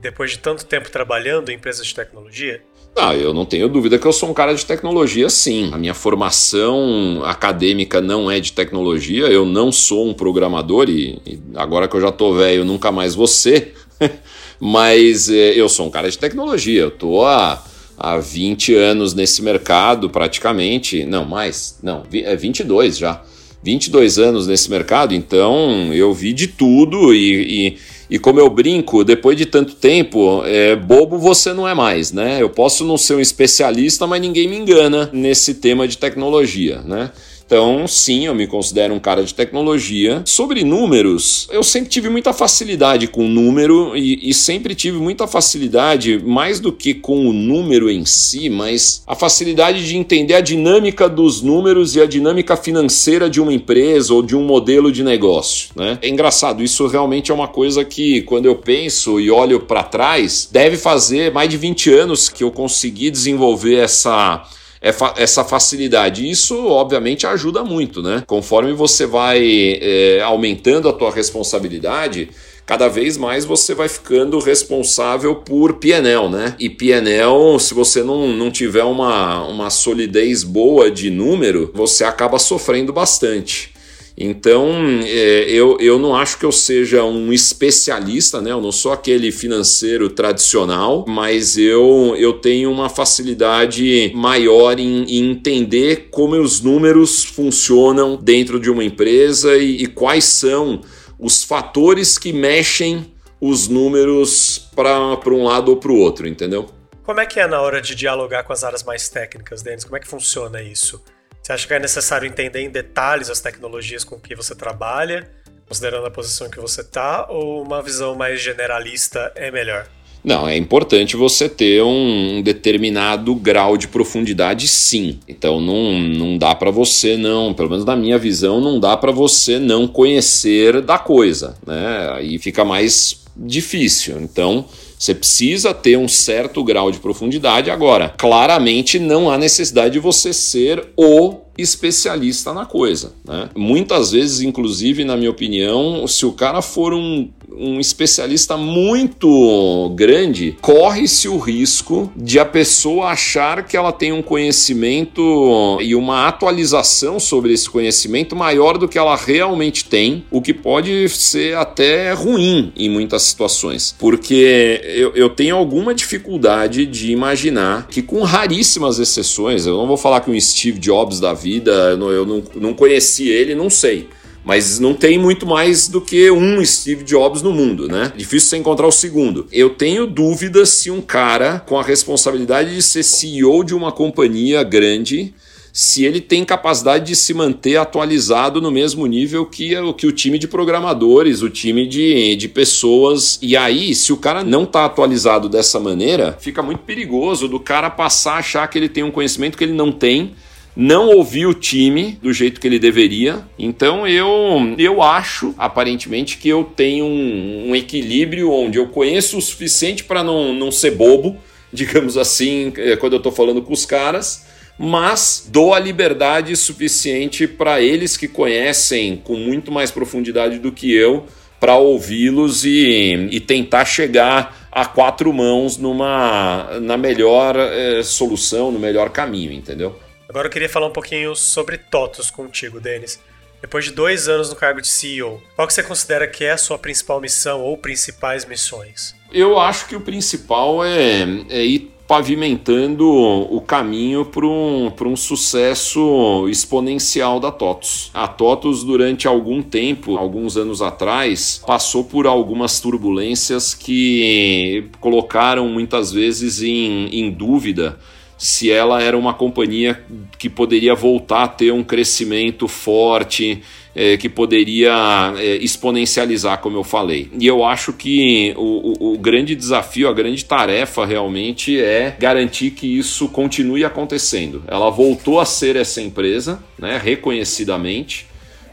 depois 0.00 0.32
de 0.32 0.38
tanto 0.38 0.64
tempo 0.64 0.90
trabalhando 0.90 1.50
em 1.50 1.54
empresas 1.54 1.86
de 1.86 1.94
tecnologia? 1.94 2.62
Ah, 2.96 3.14
eu 3.14 3.32
não 3.32 3.44
tenho 3.44 3.68
dúvida 3.68 3.96
que 3.96 4.06
eu 4.06 4.12
sou 4.12 4.28
um 4.28 4.34
cara 4.34 4.54
de 4.54 4.66
tecnologia, 4.66 5.30
sim. 5.30 5.70
A 5.72 5.78
minha 5.78 5.94
formação 5.94 7.22
acadêmica 7.24 8.00
não 8.00 8.28
é 8.28 8.40
de 8.40 8.52
tecnologia, 8.52 9.26
eu 9.26 9.46
não 9.46 9.70
sou 9.70 10.08
um 10.08 10.12
programador 10.14 10.88
e, 10.88 11.20
e 11.24 11.40
agora 11.54 11.86
que 11.86 11.94
eu 11.94 12.00
já 12.00 12.10
tô 12.10 12.34
velho, 12.34 12.64
nunca 12.64 12.90
mais 12.90 13.14
ser. 13.30 13.74
Mas 14.58 15.30
é, 15.30 15.52
eu 15.54 15.68
sou 15.68 15.86
um 15.86 15.90
cara 15.90 16.10
de 16.10 16.18
tecnologia, 16.18 16.82
eu 16.82 16.90
tô 16.90 17.24
há, 17.24 17.62
há 17.96 18.18
20 18.18 18.74
anos 18.74 19.14
nesse 19.14 19.42
mercado 19.42 20.10
praticamente. 20.10 21.04
Não, 21.04 21.24
mais, 21.24 21.78
não, 21.82 22.02
é 22.12 22.34
22 22.34 22.98
já. 22.98 23.22
22 23.62 24.18
anos 24.18 24.46
nesse 24.46 24.70
mercado, 24.70 25.14
então 25.14 25.92
eu 25.92 26.12
vi 26.14 26.32
de 26.32 26.46
tudo 26.46 27.12
e, 27.12 27.68
e 27.68 27.78
e 28.10 28.18
como 28.18 28.40
eu 28.40 28.48
brinco, 28.48 29.04
depois 29.04 29.36
de 29.36 29.44
tanto 29.44 29.74
tempo, 29.74 30.42
é, 30.44 30.74
bobo 30.74 31.18
você 31.18 31.52
não 31.52 31.68
é 31.68 31.74
mais, 31.74 32.10
né? 32.10 32.40
Eu 32.40 32.48
posso 32.48 32.84
não 32.84 32.96
ser 32.96 33.14
um 33.14 33.20
especialista, 33.20 34.06
mas 34.06 34.20
ninguém 34.20 34.48
me 34.48 34.56
engana 34.56 35.10
nesse 35.12 35.54
tema 35.54 35.86
de 35.86 35.98
tecnologia, 35.98 36.80
né? 36.84 37.10
Então, 37.48 37.88
sim, 37.88 38.26
eu 38.26 38.34
me 38.34 38.46
considero 38.46 38.92
um 38.92 39.00
cara 39.00 39.24
de 39.24 39.32
tecnologia. 39.32 40.20
Sobre 40.26 40.62
números, 40.62 41.48
eu 41.50 41.62
sempre 41.62 41.88
tive 41.88 42.10
muita 42.10 42.34
facilidade 42.34 43.08
com 43.08 43.26
número 43.26 43.96
e, 43.96 44.28
e, 44.28 44.34
sempre 44.34 44.74
tive 44.74 44.98
muita 44.98 45.26
facilidade, 45.26 46.22
mais 46.22 46.60
do 46.60 46.70
que 46.70 46.92
com 46.92 47.26
o 47.26 47.32
número 47.32 47.90
em 47.90 48.04
si, 48.04 48.50
mas 48.50 49.02
a 49.06 49.14
facilidade 49.14 49.88
de 49.88 49.96
entender 49.96 50.34
a 50.34 50.42
dinâmica 50.42 51.08
dos 51.08 51.40
números 51.40 51.96
e 51.96 52.02
a 52.02 52.06
dinâmica 52.06 52.54
financeira 52.54 53.30
de 53.30 53.40
uma 53.40 53.54
empresa 53.54 54.12
ou 54.12 54.22
de 54.22 54.36
um 54.36 54.44
modelo 54.44 54.92
de 54.92 55.02
negócio. 55.02 55.70
Né? 55.74 55.98
É 56.02 56.08
engraçado, 56.10 56.62
isso 56.62 56.86
realmente 56.86 57.30
é 57.30 57.34
uma 57.34 57.48
coisa 57.48 57.82
que, 57.82 58.20
quando 58.22 58.44
eu 58.44 58.56
penso 58.56 59.18
e 59.18 59.30
olho 59.30 59.60
para 59.60 59.82
trás, 59.82 60.46
deve 60.52 60.76
fazer 60.76 61.32
mais 61.32 61.48
de 61.48 61.56
20 61.56 61.94
anos 61.94 62.28
que 62.28 62.44
eu 62.44 62.50
consegui 62.50 63.10
desenvolver 63.10 63.76
essa 63.76 64.46
essa 64.80 65.44
facilidade. 65.44 66.28
Isso, 66.28 66.66
obviamente, 66.66 67.26
ajuda 67.26 67.64
muito, 67.64 68.02
né? 68.02 68.22
Conforme 68.26 68.72
você 68.72 69.06
vai 69.06 69.78
é, 69.80 70.20
aumentando 70.22 70.88
a 70.88 70.92
tua 70.92 71.10
responsabilidade, 71.10 72.30
cada 72.64 72.86
vez 72.86 73.16
mais 73.16 73.44
você 73.44 73.74
vai 73.74 73.88
ficando 73.88 74.38
responsável 74.38 75.36
por 75.36 75.74
PNL, 75.74 76.28
né? 76.28 76.54
E 76.58 76.68
PNL, 76.68 77.58
se 77.58 77.72
você 77.72 78.02
não, 78.02 78.28
não 78.28 78.50
tiver 78.50 78.84
uma, 78.84 79.42
uma 79.46 79.70
solidez 79.70 80.44
boa 80.44 80.90
de 80.90 81.10
número, 81.10 81.70
você 81.74 82.04
acaba 82.04 82.38
sofrendo 82.38 82.92
bastante. 82.92 83.72
Então, 84.20 84.68
é, 85.04 85.48
eu, 85.48 85.78
eu 85.78 85.96
não 85.96 86.16
acho 86.16 86.40
que 86.40 86.44
eu 86.44 86.50
seja 86.50 87.04
um 87.04 87.32
especialista, 87.32 88.40
né? 88.40 88.50
Eu 88.50 88.60
não 88.60 88.72
sou 88.72 88.90
aquele 88.90 89.30
financeiro 89.30 90.10
tradicional, 90.10 91.04
mas 91.06 91.56
eu, 91.56 92.16
eu 92.18 92.32
tenho 92.32 92.68
uma 92.72 92.88
facilidade 92.88 94.10
maior 94.16 94.80
em, 94.80 95.04
em 95.04 95.30
entender 95.30 96.08
como 96.10 96.34
os 96.34 96.60
números 96.60 97.22
funcionam 97.22 98.16
dentro 98.16 98.58
de 98.58 98.68
uma 98.68 98.82
empresa 98.82 99.56
e, 99.56 99.84
e 99.84 99.86
quais 99.86 100.24
são 100.24 100.80
os 101.16 101.44
fatores 101.44 102.18
que 102.18 102.32
mexem 102.32 103.14
os 103.40 103.68
números 103.68 104.68
para 104.74 105.32
um 105.32 105.44
lado 105.44 105.68
ou 105.68 105.76
para 105.76 105.92
o 105.92 105.96
outro, 105.96 106.26
entendeu? 106.26 106.68
Como 107.04 107.20
é 107.20 107.26
que 107.26 107.38
é 107.38 107.46
na 107.46 107.60
hora 107.60 107.80
de 107.80 107.94
dialogar 107.94 108.42
com 108.42 108.52
as 108.52 108.64
áreas 108.64 108.82
mais 108.82 109.08
técnicas, 109.08 109.62
Denis? 109.62 109.84
Como 109.84 109.96
é 109.96 110.00
que 110.00 110.08
funciona 110.08 110.60
isso? 110.60 111.00
Você 111.48 111.54
acha 111.54 111.66
que 111.66 111.72
é 111.72 111.80
necessário 111.80 112.28
entender 112.28 112.60
em 112.60 112.68
detalhes 112.68 113.30
as 113.30 113.40
tecnologias 113.40 114.04
com 114.04 114.20
que 114.20 114.34
você 114.34 114.54
trabalha, 114.54 115.30
considerando 115.66 116.04
a 116.04 116.10
posição 116.10 116.50
que 116.50 116.60
você 116.60 116.82
está, 116.82 117.26
ou 117.26 117.62
uma 117.62 117.80
visão 117.80 118.14
mais 118.14 118.42
generalista 118.42 119.32
é 119.34 119.50
melhor? 119.50 119.86
Não, 120.22 120.46
é 120.46 120.58
importante 120.58 121.16
você 121.16 121.48
ter 121.48 121.82
um 121.82 122.42
determinado 122.42 123.34
grau 123.34 123.78
de 123.78 123.88
profundidade, 123.88 124.68
sim. 124.68 125.20
Então 125.26 125.58
não, 125.58 125.98
não 125.98 126.36
dá 126.36 126.54
para 126.54 126.70
você 126.70 127.16
não, 127.16 127.54
pelo 127.54 127.70
menos 127.70 127.86
na 127.86 127.96
minha 127.96 128.18
visão, 128.18 128.60
não 128.60 128.78
dá 128.78 128.94
para 128.94 129.10
você 129.10 129.58
não 129.58 129.88
conhecer 129.88 130.82
da 130.82 130.98
coisa, 130.98 131.56
né? 131.66 132.10
Aí 132.12 132.38
fica 132.38 132.62
mais 132.62 133.24
difícil. 133.34 134.20
Então 134.20 134.66
você 134.98 135.14
precisa 135.14 135.72
ter 135.72 135.96
um 135.96 136.08
certo 136.08 136.62
grau 136.64 136.90
de 136.90 136.98
profundidade. 136.98 137.70
Agora, 137.70 138.14
claramente 138.18 138.98
não 138.98 139.30
há 139.30 139.38
necessidade 139.38 139.94
de 139.94 140.00
você 140.00 140.32
ser 140.32 140.88
o 140.96 141.47
especialista 141.58 142.54
na 142.54 142.64
coisa. 142.64 143.12
Né? 143.24 143.50
Muitas 143.56 144.12
vezes, 144.12 144.40
inclusive, 144.40 145.04
na 145.04 145.16
minha 145.16 145.30
opinião, 145.30 146.06
se 146.06 146.24
o 146.24 146.32
cara 146.32 146.62
for 146.62 146.94
um, 146.94 147.28
um 147.58 147.80
especialista 147.80 148.56
muito 148.56 149.92
grande, 149.96 150.56
corre-se 150.60 151.28
o 151.28 151.36
risco 151.38 152.10
de 152.16 152.38
a 152.38 152.44
pessoa 152.44 153.08
achar 153.08 153.66
que 153.66 153.76
ela 153.76 153.90
tem 153.90 154.12
um 154.12 154.22
conhecimento 154.22 155.78
e 155.80 155.94
uma 155.94 156.28
atualização 156.28 157.18
sobre 157.18 157.52
esse 157.52 157.68
conhecimento 157.68 158.36
maior 158.36 158.78
do 158.78 158.88
que 158.88 158.98
ela 158.98 159.16
realmente 159.16 159.84
tem, 159.84 160.24
o 160.30 160.40
que 160.40 160.54
pode 160.54 161.08
ser 161.08 161.56
até 161.56 162.12
ruim 162.12 162.72
em 162.76 162.88
muitas 162.88 163.22
situações. 163.22 163.94
Porque 163.98 164.80
eu, 164.84 165.12
eu 165.14 165.30
tenho 165.30 165.56
alguma 165.56 165.94
dificuldade 165.94 166.86
de 166.86 167.10
imaginar 167.10 167.88
que, 167.88 168.02
com 168.02 168.22
raríssimas 168.22 168.98
exceções, 168.98 169.66
eu 169.66 169.76
não 169.76 169.86
vou 169.86 169.96
falar 169.96 170.20
que 170.20 170.30
um 170.30 170.40
Steve 170.40 170.78
Jobs 170.78 171.18
da 171.18 171.32
vida, 171.32 171.47
eu 171.56 171.96
não, 171.96 172.10
eu 172.10 172.44
não 172.56 172.74
conheci 172.74 173.28
ele, 173.28 173.54
não 173.54 173.70
sei. 173.70 174.08
Mas 174.44 174.78
não 174.78 174.94
tem 174.94 175.18
muito 175.18 175.46
mais 175.46 175.88
do 175.88 176.00
que 176.00 176.30
um 176.30 176.64
Steve 176.64 177.04
Jobs 177.04 177.42
no 177.42 177.52
mundo, 177.52 177.86
né? 177.86 178.12
Difícil 178.16 178.48
você 178.48 178.56
encontrar 178.56 178.86
o 178.86 178.92
segundo. 178.92 179.46
Eu 179.52 179.70
tenho 179.70 180.06
dúvidas 180.06 180.70
se 180.70 180.90
um 180.90 181.02
cara 181.02 181.60
com 181.60 181.78
a 181.78 181.82
responsabilidade 181.82 182.74
de 182.74 182.80
ser 182.80 183.02
CEO 183.02 183.62
de 183.62 183.74
uma 183.74 183.92
companhia 183.92 184.62
grande 184.62 185.34
se 185.72 186.04
ele 186.04 186.20
tem 186.20 186.44
capacidade 186.44 187.06
de 187.06 187.14
se 187.14 187.32
manter 187.32 187.76
atualizado 187.76 188.60
no 188.60 188.70
mesmo 188.70 189.06
nível 189.06 189.46
que, 189.46 189.74
que 189.96 190.08
o 190.08 190.12
time 190.12 190.36
de 190.36 190.48
programadores, 190.48 191.40
o 191.40 191.48
time 191.48 191.86
de, 191.86 192.34
de 192.34 192.48
pessoas. 192.48 193.38
E 193.40 193.56
aí, 193.56 193.94
se 193.94 194.12
o 194.12 194.16
cara 194.16 194.42
não 194.42 194.64
está 194.64 194.84
atualizado 194.84 195.48
dessa 195.48 195.78
maneira, 195.78 196.36
fica 196.40 196.62
muito 196.62 196.80
perigoso 196.80 197.46
do 197.46 197.60
cara 197.60 197.90
passar 197.90 198.34
a 198.34 198.38
achar 198.38 198.66
que 198.66 198.76
ele 198.76 198.88
tem 198.88 199.04
um 199.04 199.10
conhecimento 199.12 199.56
que 199.56 199.62
ele 199.62 199.72
não 199.72 199.92
tem 199.92 200.34
não 200.80 201.08
ouviu 201.08 201.50
o 201.50 201.54
time 201.54 202.16
do 202.22 202.32
jeito 202.32 202.60
que 202.60 202.66
ele 202.68 202.78
deveria. 202.78 203.44
Então 203.58 204.06
eu, 204.06 204.76
eu 204.78 205.02
acho, 205.02 205.52
aparentemente, 205.58 206.38
que 206.38 206.48
eu 206.48 206.62
tenho 206.62 207.04
um, 207.04 207.70
um 207.70 207.76
equilíbrio 207.76 208.52
onde 208.52 208.78
eu 208.78 208.86
conheço 208.86 209.36
o 209.36 209.42
suficiente 209.42 210.04
para 210.04 210.22
não, 210.22 210.54
não 210.54 210.70
ser 210.70 210.92
bobo, 210.92 211.36
digamos 211.72 212.16
assim, 212.16 212.72
é, 212.76 212.94
quando 212.94 213.14
eu 213.14 213.16
estou 213.16 213.32
falando 213.32 213.60
com 213.60 213.72
os 213.72 213.84
caras. 213.84 214.46
Mas 214.78 215.48
dou 215.50 215.74
a 215.74 215.80
liberdade 215.80 216.54
suficiente 216.54 217.48
para 217.48 217.80
eles 217.80 218.16
que 218.16 218.28
conhecem 218.28 219.16
com 219.16 219.34
muito 219.34 219.72
mais 219.72 219.90
profundidade 219.90 220.60
do 220.60 220.70
que 220.70 220.94
eu 220.94 221.26
para 221.58 221.76
ouvi-los 221.76 222.64
e, 222.64 223.26
e 223.32 223.40
tentar 223.40 223.84
chegar 223.84 224.68
a 224.70 224.84
quatro 224.84 225.32
mãos 225.32 225.76
numa 225.76 226.78
na 226.80 226.96
melhor 226.96 227.56
é, 227.56 228.00
solução, 228.04 228.70
no 228.70 228.78
melhor 228.78 229.10
caminho, 229.10 229.50
entendeu? 229.50 229.96
Agora 230.28 230.46
eu 230.46 230.50
queria 230.50 230.68
falar 230.68 230.88
um 230.88 230.92
pouquinho 230.92 231.34
sobre 231.34 231.78
TOTOS 231.78 232.30
contigo, 232.30 232.78
Denis. 232.78 233.18
Depois 233.62 233.86
de 233.86 233.92
dois 233.92 234.28
anos 234.28 234.50
no 234.50 234.56
cargo 234.56 234.80
de 234.80 234.86
CEO, 234.86 235.42
qual 235.56 235.66
que 235.66 235.72
você 235.72 235.82
considera 235.82 236.28
que 236.28 236.44
é 236.44 236.52
a 236.52 236.58
sua 236.58 236.78
principal 236.78 237.18
missão 237.18 237.62
ou 237.62 237.78
principais 237.78 238.44
missões? 238.44 239.14
Eu 239.32 239.58
acho 239.58 239.88
que 239.88 239.96
o 239.96 240.00
principal 240.02 240.84
é, 240.84 241.22
é 241.48 241.64
ir 241.64 241.90
pavimentando 242.06 243.06
o 243.06 243.60
caminho 243.62 244.24
para 244.24 244.46
um, 244.46 244.92
um 245.06 245.16
sucesso 245.16 246.46
exponencial 246.48 247.40
da 247.40 247.50
TOTOS. 247.50 248.10
A 248.12 248.28
TOTOS, 248.28 248.84
durante 248.84 249.26
algum 249.26 249.62
tempo, 249.62 250.16
alguns 250.16 250.58
anos 250.58 250.82
atrás, 250.82 251.62
passou 251.66 252.04
por 252.04 252.26
algumas 252.26 252.80
turbulências 252.80 253.74
que 253.74 254.90
colocaram 255.00 255.68
muitas 255.68 256.12
vezes 256.12 256.62
em, 256.62 257.08
em 257.08 257.30
dúvida 257.30 257.98
se 258.38 258.70
ela 258.70 259.02
era 259.02 259.18
uma 259.18 259.34
companhia 259.34 260.00
que 260.38 260.48
poderia 260.48 260.94
voltar 260.94 261.42
a 261.42 261.48
ter 261.48 261.72
um 261.72 261.82
crescimento 261.82 262.68
forte, 262.68 263.60
é, 263.96 264.16
que 264.16 264.28
poderia 264.28 265.34
é, 265.36 265.56
exponencializar, 265.56 266.58
como 266.58 266.76
eu 266.76 266.84
falei. 266.84 267.28
E 267.38 267.44
eu 267.48 267.64
acho 267.64 267.92
que 267.92 268.54
o, 268.56 268.92
o, 268.92 269.14
o, 269.14 269.18
grande 269.18 269.56
desafio, 269.56 270.08
a 270.08 270.12
grande 270.12 270.44
tarefa 270.44 271.04
realmente 271.04 271.80
é 271.80 272.16
garantir 272.16 272.70
que 272.70 272.86
isso 272.86 273.28
continue 273.28 273.84
acontecendo. 273.84 274.62
Ela 274.68 274.88
voltou 274.88 275.40
a 275.40 275.44
ser 275.44 275.74
essa 275.74 276.00
empresa, 276.00 276.62
né, 276.78 277.00
reconhecidamente, 277.02 278.28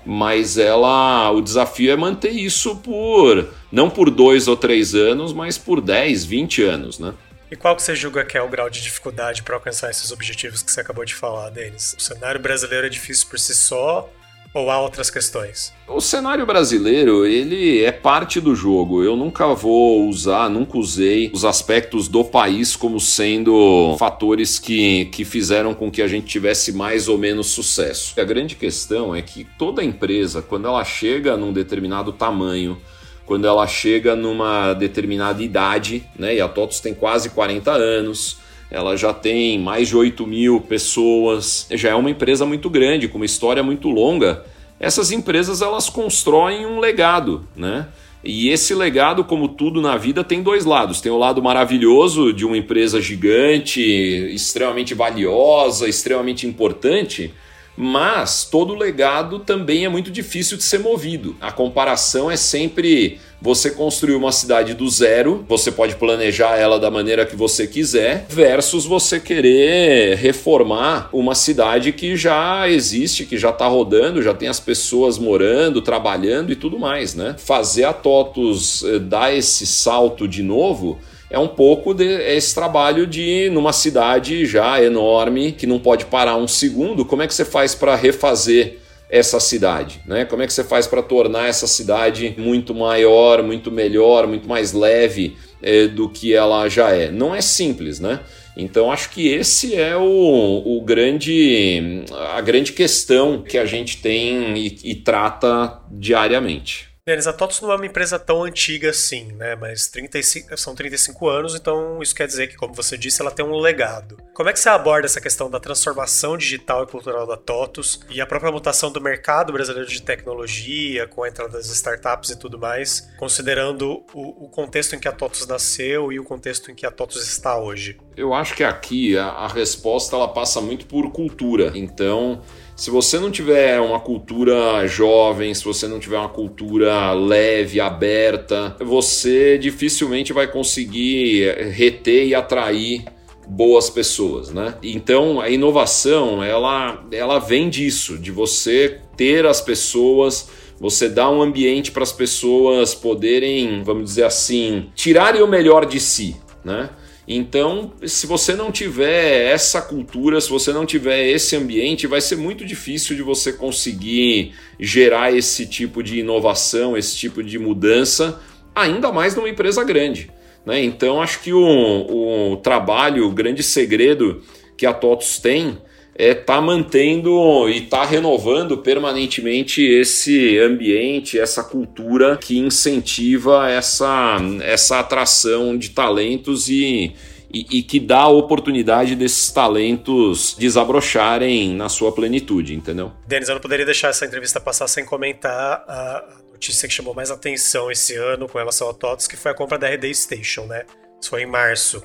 mas 0.06 0.60
ela, 0.60 1.32
o 1.32 1.42
desafio 1.42 1.92
é 1.92 1.96
manter 1.96 2.30
isso 2.30 2.76
por 2.76 3.50
não 3.76 3.90
por 3.90 4.10
dois 4.10 4.48
ou 4.48 4.56
três 4.56 4.96
anos, 4.96 5.34
mas 5.34 5.58
por 5.58 5.82
10, 5.82 6.24
20 6.24 6.64
anos, 6.64 6.98
né? 6.98 7.14
E 7.52 7.56
qual 7.56 7.76
que 7.76 7.84
você 7.84 7.96
julga 7.96 8.26
que 8.26 8.38
é 8.38 8.42
o 8.42 8.50
grau 8.50 8.70
de 8.70 8.82
dificuldade 8.82 9.44
para 9.44 9.56
alcançar 9.56 9.92
esses 9.92 10.12
objetivos 10.12 10.64
que 10.64 10.72
você 10.72 10.82
acabou 10.82 11.06
de 11.06 11.14
falar, 11.14 11.50
Denis? 11.50 11.96
O 11.98 12.02
cenário 12.02 12.42
brasileiro 12.42 12.88
é 12.88 12.90
difícil 12.90 13.28
por 13.30 13.40
si 13.40 13.54
só 13.54 14.10
ou 14.56 14.72
há 14.72 14.80
outras 14.80 15.10
questões? 15.10 15.74
O 15.86 16.00
cenário 16.00 16.46
brasileiro, 16.46 17.26
ele 17.26 17.84
é 17.84 17.92
parte 17.92 18.40
do 18.40 18.56
jogo. 18.56 19.04
Eu 19.04 19.18
nunca 19.18 19.54
vou 19.54 20.08
usar, 20.08 20.50
nunca 20.50 20.78
usei 20.78 21.30
os 21.34 21.44
aspectos 21.44 22.08
do 22.08 22.24
país 22.24 22.74
como 22.74 22.98
sendo 23.00 23.96
fatores 24.00 24.58
que, 24.58 25.06
que 25.06 25.26
fizeram 25.26 25.74
com 25.74 25.92
que 25.92 26.02
a 26.02 26.08
gente 26.08 26.28
tivesse 26.28 26.72
mais 26.72 27.10
ou 27.10 27.18
menos 27.18 27.48
sucesso. 27.48 28.20
A 28.20 28.24
grande 28.24 28.56
questão 28.56 29.14
é 29.14 29.22
que 29.22 29.46
toda 29.60 29.84
empresa, 29.84 30.42
quando 30.42 30.68
ela 30.68 30.86
chega 30.86 31.36
num 31.36 31.52
determinado 31.52 32.14
tamanho, 32.14 32.82
quando 33.26 33.48
ela 33.48 33.66
chega 33.68 34.16
numa 34.16 34.74
determinada 34.74 35.42
idade, 35.44 36.04
né? 36.18 36.36
E 36.36 36.42
a 36.42 36.48
TOTOS 36.48 36.80
tem 36.80 36.94
quase 36.94 37.30
40 37.30 37.72
anos, 37.72 38.38
ela 38.70 38.96
já 38.96 39.14
tem 39.14 39.60
mais 39.60 39.88
de 39.88 39.98
8 39.98 40.26
mil 40.26 40.62
pessoas, 40.62 41.68
já 41.72 41.90
é 41.90 41.96
uma 41.96 42.10
empresa 42.10 42.46
muito 42.46 42.70
grande, 42.70 43.08
com 43.08 43.18
uma 43.18 43.26
história 43.26 43.64
muito 43.64 43.90
longa. 43.90 44.44
Essas 44.80 45.12
empresas 45.12 45.62
elas 45.62 45.90
constroem 45.90 46.66
um 46.66 46.80
legado, 46.80 47.48
né? 47.56 47.88
E 48.24 48.50
esse 48.50 48.74
legado, 48.74 49.24
como 49.24 49.48
tudo 49.48 49.80
na 49.80 49.98
vida, 49.98 50.24
tem 50.24 50.42
dois 50.42 50.66
lados. 50.66 51.00
Tem 51.00 51.12
o 51.12 51.18
lado 51.18 51.44
maravilhoso 51.44 52.34
de 52.34 52.44
uma 52.44 52.58
empresa 52.58 53.00
gigante, 53.00 53.82
extremamente 53.82 54.96
valiosa, 54.96 55.88
extremamente 55.88 56.48
importante, 56.48 57.32
mas 57.78 58.46
todo 58.46 58.74
legado 58.74 59.40
também 59.40 59.86
é 59.86 59.90
muito 59.90 60.12
difícil 60.12 60.58
de 60.58 60.64
ser 60.64 60.80
movido. 60.80 61.36
A 61.42 61.52
comparação 61.52 62.32
é 62.32 62.38
sempre 62.38 63.20
você 63.42 63.70
construir 63.70 64.16
uma 64.16 64.32
cidade 64.32 64.74
do 64.74 64.90
zero, 64.90 65.46
você 65.48 65.72
pode 65.72 65.96
planejar 65.98 66.56
ela 66.58 66.80
da 66.80 66.90
maneira 66.90 67.26
que 67.26 67.36
você 67.36 67.68
quiser, 67.68 68.26
versus 68.30 68.86
você 68.86 69.20
querer 69.20 70.18
reformar 70.18 71.10
uma 71.14 71.36
cidade 71.36 71.92
que 71.92 72.16
já 72.16 72.68
existe, 72.68 73.26
que 73.26 73.38
já 73.38 73.50
está 73.50 73.68
rodando, 73.68 74.22
já 74.22 74.34
tem 74.34 74.48
as 74.48 74.60
pessoas 74.60 75.20
morando, 75.20 75.82
trabalhando 75.82 76.52
e 76.52 76.56
tudo 76.56 76.80
mais, 76.80 77.14
né? 77.14 77.36
Fazer 77.38 77.84
a 77.84 77.94
TOTUS 77.94 78.84
eh, 78.84 79.00
dar 79.00 79.36
esse 79.36 79.68
salto 79.68 80.28
de 80.28 80.42
novo 80.42 80.98
é 81.30 81.40
um 81.40 81.48
pouco 81.48 81.94
desse 81.94 82.54
trabalho 82.54 83.08
de 83.08 83.50
numa 83.52 83.74
cidade 83.74 84.46
já 84.46 84.82
enorme 84.82 85.52
que 85.52 85.66
não 85.66 85.80
pode 85.80 86.06
parar 86.06 86.36
um 86.36 86.48
segundo, 86.48 87.06
como 87.06 87.22
é 87.22 87.28
que 87.28 87.34
você 87.34 87.46
faz 87.46 87.74
para 87.74 87.96
refazer 87.96 88.80
essa 89.10 89.40
cidade, 89.40 90.02
né? 90.06 90.26
Como 90.26 90.42
é 90.42 90.48
que 90.48 90.54
você 90.54 90.64
faz 90.64 90.88
para 90.88 91.02
tornar 91.02 91.48
essa 91.48 91.68
cidade 91.68 92.34
muito 92.38 92.74
maior, 92.74 93.44
muito 93.44 93.72
melhor, 93.72 94.28
muito 94.28 94.48
mais 94.48 94.74
leve 94.74 95.38
é, 95.62 95.88
do 95.88 96.10
que 96.10 96.34
ela 96.34 96.68
já 96.68 96.90
é? 96.90 97.12
Não 97.12 97.34
é 97.34 97.42
simples, 97.42 98.00
né? 98.00 98.22
Então 98.58 98.92
acho 98.92 99.10
que 99.10 99.28
esse 99.28 99.76
é 99.76 99.96
o, 99.96 100.64
o 100.66 100.82
grande 100.82 102.04
a 102.34 102.42
grande 102.42 102.72
questão 102.72 103.42
que 103.42 103.58
a 103.58 103.66
gente 103.66 103.98
tem 103.98 104.58
e, 104.58 104.80
e 104.84 104.96
trata 104.96 105.80
diariamente. 105.92 106.95
A 107.08 107.34
TOTOS 107.34 107.62
não 107.62 107.72
é 107.72 107.76
uma 107.76 107.86
empresa 107.86 108.18
tão 108.18 108.44
antiga 108.44 108.90
assim, 108.90 109.26
né? 109.34 109.56
Mas 109.56 109.88
35, 109.90 110.58
são 110.58 110.74
35 110.74 111.30
anos, 111.30 111.54
então 111.54 112.02
isso 112.02 112.16
quer 112.16 112.26
dizer 112.26 112.48
que, 112.48 112.56
como 112.56 112.74
você 112.74 112.98
disse, 112.98 113.22
ela 113.22 113.30
tem 113.30 113.46
um 113.46 113.60
legado. 113.60 114.18
Como 114.34 114.50
é 114.50 114.52
que 114.54 114.60
você 114.60 114.70
aborda 114.70 115.06
essa 115.06 115.22
questão 115.22 115.48
da 115.48 115.60
transformação 115.60 116.36
digital 116.36 116.84
e 116.84 116.88
cultural 116.88 117.28
da 117.28 117.38
TOTOS 117.38 118.00
e 118.10 118.20
a 118.20 118.26
própria 118.26 118.52
mutação 118.52 118.92
do 118.92 119.00
mercado 119.00 119.54
brasileiro 119.54 119.88
de 119.88 120.02
tecnologia, 120.02 121.06
com 121.06 121.22
a 121.22 121.30
entrada 121.30 121.52
das 121.52 121.68
startups 121.68 122.32
e 122.32 122.40
tudo 122.40 122.58
mais, 122.58 123.08
considerando 123.20 124.04
o, 124.12 124.46
o 124.46 124.50
contexto 124.50 124.96
em 124.96 125.00
que 125.00 125.08
a 125.08 125.12
TOTOS 125.12 125.46
nasceu 125.46 126.12
e 126.12 126.20
o 126.20 126.24
contexto 126.24 126.72
em 126.72 126.74
que 126.74 126.88
a 126.88 126.92
TOTOS 126.92 127.22
está 127.28 127.56
hoje? 127.56 128.00
Eu 128.18 128.34
acho 128.34 128.56
que 128.56 128.64
aqui 128.64 129.16
a, 129.16 129.28
a 129.28 129.48
resposta 129.48 130.16
ela 130.16 130.30
passa 130.30 130.60
muito 130.60 130.88
por 130.88 131.12
cultura. 131.12 131.72
Então, 131.76 132.42
se 132.76 132.90
você 132.90 133.20
não 133.20 133.32
tiver 133.32 133.80
uma 133.80 134.00
cultura 134.00 134.86
jovem, 134.86 135.54
se 135.54 135.64
você 135.64 135.88
não 135.88 136.00
tiver 136.00 136.18
uma 136.18 136.30
cultura 136.30 137.14
leve, 137.14 137.80
aberta, 137.80 138.76
você 138.80 139.58
dificilmente 139.58 140.34
vai 140.34 140.48
conseguir 140.48 141.52
reter 141.72 142.28
e 142.28 142.36
atrair 142.36 143.06
boas 143.48 143.90
pessoas, 143.90 144.52
né? 144.52 144.76
Então 144.84 145.40
a 145.40 145.50
inovação 145.50 146.44
ela 146.44 147.06
ela 147.12 147.40
vem 147.40 147.70
disso, 147.70 148.18
de 148.18 148.32
você 148.32 149.00
ter 149.16 149.46
as 149.46 149.62
pessoas 149.62 150.50
você 150.80 151.08
dá 151.08 151.30
um 151.30 151.42
ambiente 151.42 151.92
para 151.92 152.04
as 152.04 152.12
pessoas 152.12 152.94
poderem, 152.94 153.82
vamos 153.84 154.04
dizer 154.06 154.26
assim, 154.26 154.90
tirarem 154.94 155.42
o 155.42 155.48
melhor 155.48 155.86
de 155.86 156.00
si, 156.00 156.36
né? 156.64 156.90
Então, 157.28 157.94
se 158.06 158.28
você 158.28 158.54
não 158.54 158.72
tiver 158.72 159.52
essa 159.52 159.82
cultura, 159.82 160.40
se 160.40 160.50
você 160.50 160.72
não 160.72 160.86
tiver 160.86 161.28
esse 161.28 161.56
ambiente, 161.56 162.06
vai 162.06 162.22
ser 162.22 162.36
muito 162.36 162.64
difícil 162.64 163.16
de 163.16 163.24
você 163.24 163.52
conseguir 163.52 164.54
gerar 164.80 165.34
esse 165.34 165.66
tipo 165.66 166.04
de 166.04 166.20
inovação, 166.20 166.96
esse 166.96 167.16
tipo 167.18 167.44
de 167.44 167.58
mudança 167.58 168.40
ainda 168.76 169.12
mais 169.12 169.36
numa 169.36 169.50
empresa 169.50 169.84
grande. 169.84 170.30
Né? 170.66 170.84
Então, 170.84 171.22
acho 171.22 171.42
que 171.42 171.52
o, 171.52 172.52
o 172.54 172.58
trabalho, 172.58 173.28
o 173.28 173.32
grande 173.32 173.64
segredo 173.64 174.44
que 174.78 174.86
a 174.86 174.94
TOTUS 174.94 175.40
tem 175.40 175.80
é 176.18 176.34
tá 176.34 176.62
mantendo 176.62 177.70
e 177.70 177.82
tá 177.82 178.06
renovando 178.06 178.78
permanentemente 178.78 179.84
esse 179.84 180.58
ambiente, 180.60 181.38
essa 181.38 181.62
cultura 181.62 182.38
que 182.38 182.58
incentiva 182.58 183.70
essa, 183.70 184.38
essa 184.64 185.00
atração 185.00 185.78
de 185.78 185.90
talentos 185.90 186.70
e, 186.70 187.14
e, 187.54 187.80
e, 187.80 187.84
que 187.84 188.00
dá 188.00 188.22
a 188.22 188.28
oportunidade 188.30 189.14
desses 189.14 189.52
talentos 189.52 190.56
desabrocharem 190.58 191.76
na 191.76 191.90
sua 191.90 192.14
plenitude, 192.14 192.74
entendeu? 192.74 193.12
Denis, 193.28 193.50
eu 193.50 193.56
não 193.56 193.62
poderia 193.62 193.86
deixar 193.86 194.08
essa 194.08 194.26
entrevista 194.26 194.60
passar 194.62 194.88
sem 194.88 195.04
comentar 195.04 195.84
a 195.86 196.24
notícia 196.54 196.88
que 196.88 196.94
chamou 196.94 197.14
mais 197.14 197.30
atenção 197.30 197.92
esse 197.92 198.16
ano 198.16 198.48
com 198.48 198.58
relação 198.58 198.90
a 198.90 198.94
TOTOS, 198.94 199.28
que 199.28 199.36
foi 199.36 199.52
a 199.52 199.54
compra 199.54 199.78
da 199.78 199.90
RD 199.90 200.16
Station, 200.16 200.66
né? 200.66 200.86
Isso 201.20 201.30
foi 201.30 201.44
em 201.44 201.46
março. 201.46 202.02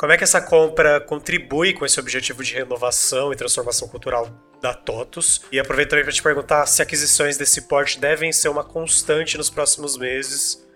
Como 0.00 0.12
é 0.12 0.16
que 0.16 0.24
essa 0.24 0.40
compra 0.40 0.98
contribui 0.98 1.74
com 1.74 1.84
esse 1.84 2.00
objetivo 2.00 2.42
de 2.42 2.54
renovação 2.54 3.34
e 3.34 3.36
transformação 3.36 3.86
cultural 3.86 4.30
da 4.58 4.72
TOTUS? 4.72 5.42
E 5.52 5.60
aproveitando 5.60 6.00
para 6.00 6.10
te 6.10 6.22
perguntar 6.22 6.64
se 6.64 6.80
aquisições 6.80 7.36
desse 7.36 7.68
porte 7.68 8.00
devem 8.00 8.32
ser 8.32 8.48
uma 8.48 8.64
constante 8.64 9.36
nos 9.36 9.50
próximos 9.50 9.98
meses 9.98 10.66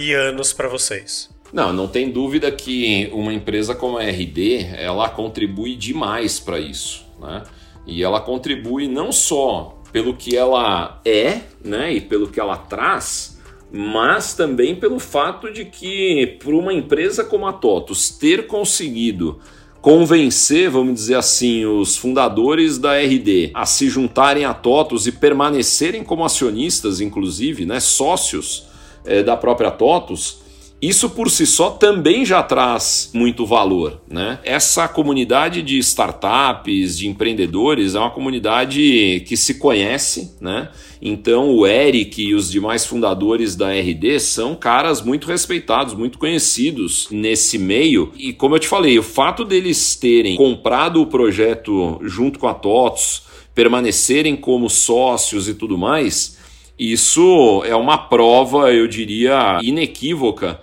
e 0.00 0.12
anos 0.12 0.52
para 0.52 0.66
vocês. 0.66 1.30
Não, 1.52 1.72
não 1.72 1.86
tem 1.86 2.10
dúvida 2.10 2.50
que 2.50 3.08
uma 3.12 3.32
empresa 3.32 3.72
como 3.72 3.98
a 3.98 4.02
RD, 4.02 4.74
ela 4.76 5.08
contribui 5.08 5.76
demais 5.76 6.40
para 6.40 6.58
isso, 6.58 7.06
né? 7.20 7.44
E 7.86 8.02
ela 8.02 8.20
contribui 8.20 8.88
não 8.88 9.12
só 9.12 9.80
pelo 9.92 10.16
que 10.16 10.36
ela 10.36 11.00
é, 11.04 11.42
né, 11.64 11.92
e 11.92 12.00
pelo 12.00 12.28
que 12.28 12.40
ela 12.40 12.56
traz, 12.56 13.31
mas 13.72 14.34
também 14.34 14.74
pelo 14.74 14.98
fato 14.98 15.50
de 15.50 15.64
que, 15.64 16.38
para 16.38 16.54
uma 16.54 16.74
empresa 16.74 17.24
como 17.24 17.46
a 17.46 17.52
TOTUS 17.52 18.10
ter 18.10 18.46
conseguido 18.46 19.40
convencer, 19.80 20.70
vamos 20.70 20.94
dizer 20.94 21.16
assim, 21.16 21.64
os 21.64 21.96
fundadores 21.96 22.78
da 22.78 23.00
RD 23.00 23.50
a 23.54 23.64
se 23.64 23.88
juntarem 23.88 24.44
a 24.44 24.52
TOTUS 24.52 25.06
e 25.06 25.12
permanecerem 25.12 26.04
como 26.04 26.24
acionistas, 26.24 27.00
inclusive, 27.00 27.64
né, 27.64 27.80
sócios 27.80 28.66
é, 29.04 29.22
da 29.22 29.36
própria 29.36 29.70
TOTUS, 29.70 30.41
isso 30.82 31.08
por 31.10 31.30
si 31.30 31.46
só 31.46 31.70
também 31.70 32.24
já 32.24 32.42
traz 32.42 33.12
muito 33.14 33.46
valor, 33.46 34.02
né? 34.10 34.40
Essa 34.42 34.88
comunidade 34.88 35.62
de 35.62 35.78
startups, 35.78 36.98
de 36.98 37.06
empreendedores, 37.06 37.94
é 37.94 38.00
uma 38.00 38.10
comunidade 38.10 39.22
que 39.24 39.36
se 39.36 39.60
conhece, 39.60 40.36
né? 40.40 40.70
Então 41.00 41.54
o 41.54 41.64
Eric 41.64 42.20
e 42.20 42.34
os 42.34 42.50
demais 42.50 42.84
fundadores 42.84 43.54
da 43.54 43.72
RD 43.72 44.18
são 44.18 44.56
caras 44.56 45.00
muito 45.00 45.28
respeitados, 45.28 45.94
muito 45.94 46.18
conhecidos 46.18 47.06
nesse 47.12 47.58
meio. 47.58 48.12
E 48.18 48.32
como 48.32 48.56
eu 48.56 48.58
te 48.58 48.66
falei, 48.66 48.98
o 48.98 49.04
fato 49.04 49.44
deles 49.44 49.94
terem 49.94 50.34
comprado 50.34 51.00
o 51.00 51.06
projeto 51.06 52.00
junto 52.02 52.40
com 52.40 52.48
a 52.48 52.54
TOTS, 52.54 53.22
permanecerem 53.54 54.34
como 54.34 54.68
sócios 54.68 55.48
e 55.48 55.54
tudo 55.54 55.78
mais, 55.78 56.38
isso 56.76 57.62
é 57.64 57.76
uma 57.76 57.96
prova, 57.96 58.72
eu 58.72 58.88
diria, 58.88 59.60
inequívoca 59.62 60.60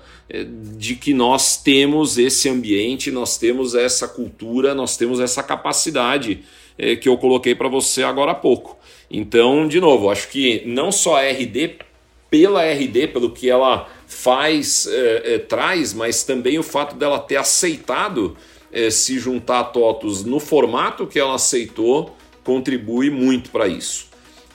de 0.77 0.95
que 0.95 1.13
nós 1.13 1.57
temos 1.57 2.17
esse 2.17 2.47
ambiente, 2.47 3.09
nós 3.09 3.37
temos 3.37 3.73
essa 3.73 4.07
cultura, 4.07 4.75
nós 4.75 4.95
temos 4.95 5.19
essa 5.19 5.41
capacidade 5.41 6.43
é, 6.77 6.95
que 6.95 7.09
eu 7.09 7.17
coloquei 7.17 7.55
para 7.55 7.67
você 7.67 8.03
agora 8.03 8.31
há 8.31 8.35
pouco. 8.35 8.77
Então, 9.09 9.67
de 9.67 9.81
novo, 9.81 10.09
acho 10.09 10.29
que 10.29 10.61
não 10.65 10.91
só 10.91 11.17
a 11.17 11.29
RD, 11.29 11.77
pela 12.29 12.63
RD, 12.63 13.07
pelo 13.07 13.31
que 13.31 13.49
ela 13.49 13.89
faz, 14.07 14.87
é, 14.87 15.33
é, 15.33 15.37
traz, 15.39 15.93
mas 15.93 16.23
também 16.23 16.59
o 16.59 16.63
fato 16.63 16.95
dela 16.95 17.19
ter 17.19 17.37
aceitado 17.37 18.37
é, 18.71 18.91
se 18.91 19.17
juntar 19.17 19.59
a 19.61 19.63
TOTUS 19.63 20.23
no 20.23 20.39
formato 20.39 21.07
que 21.07 21.19
ela 21.19 21.35
aceitou 21.35 22.15
contribui 22.43 23.09
muito 23.09 23.49
para 23.49 23.67
isso. 23.67 24.08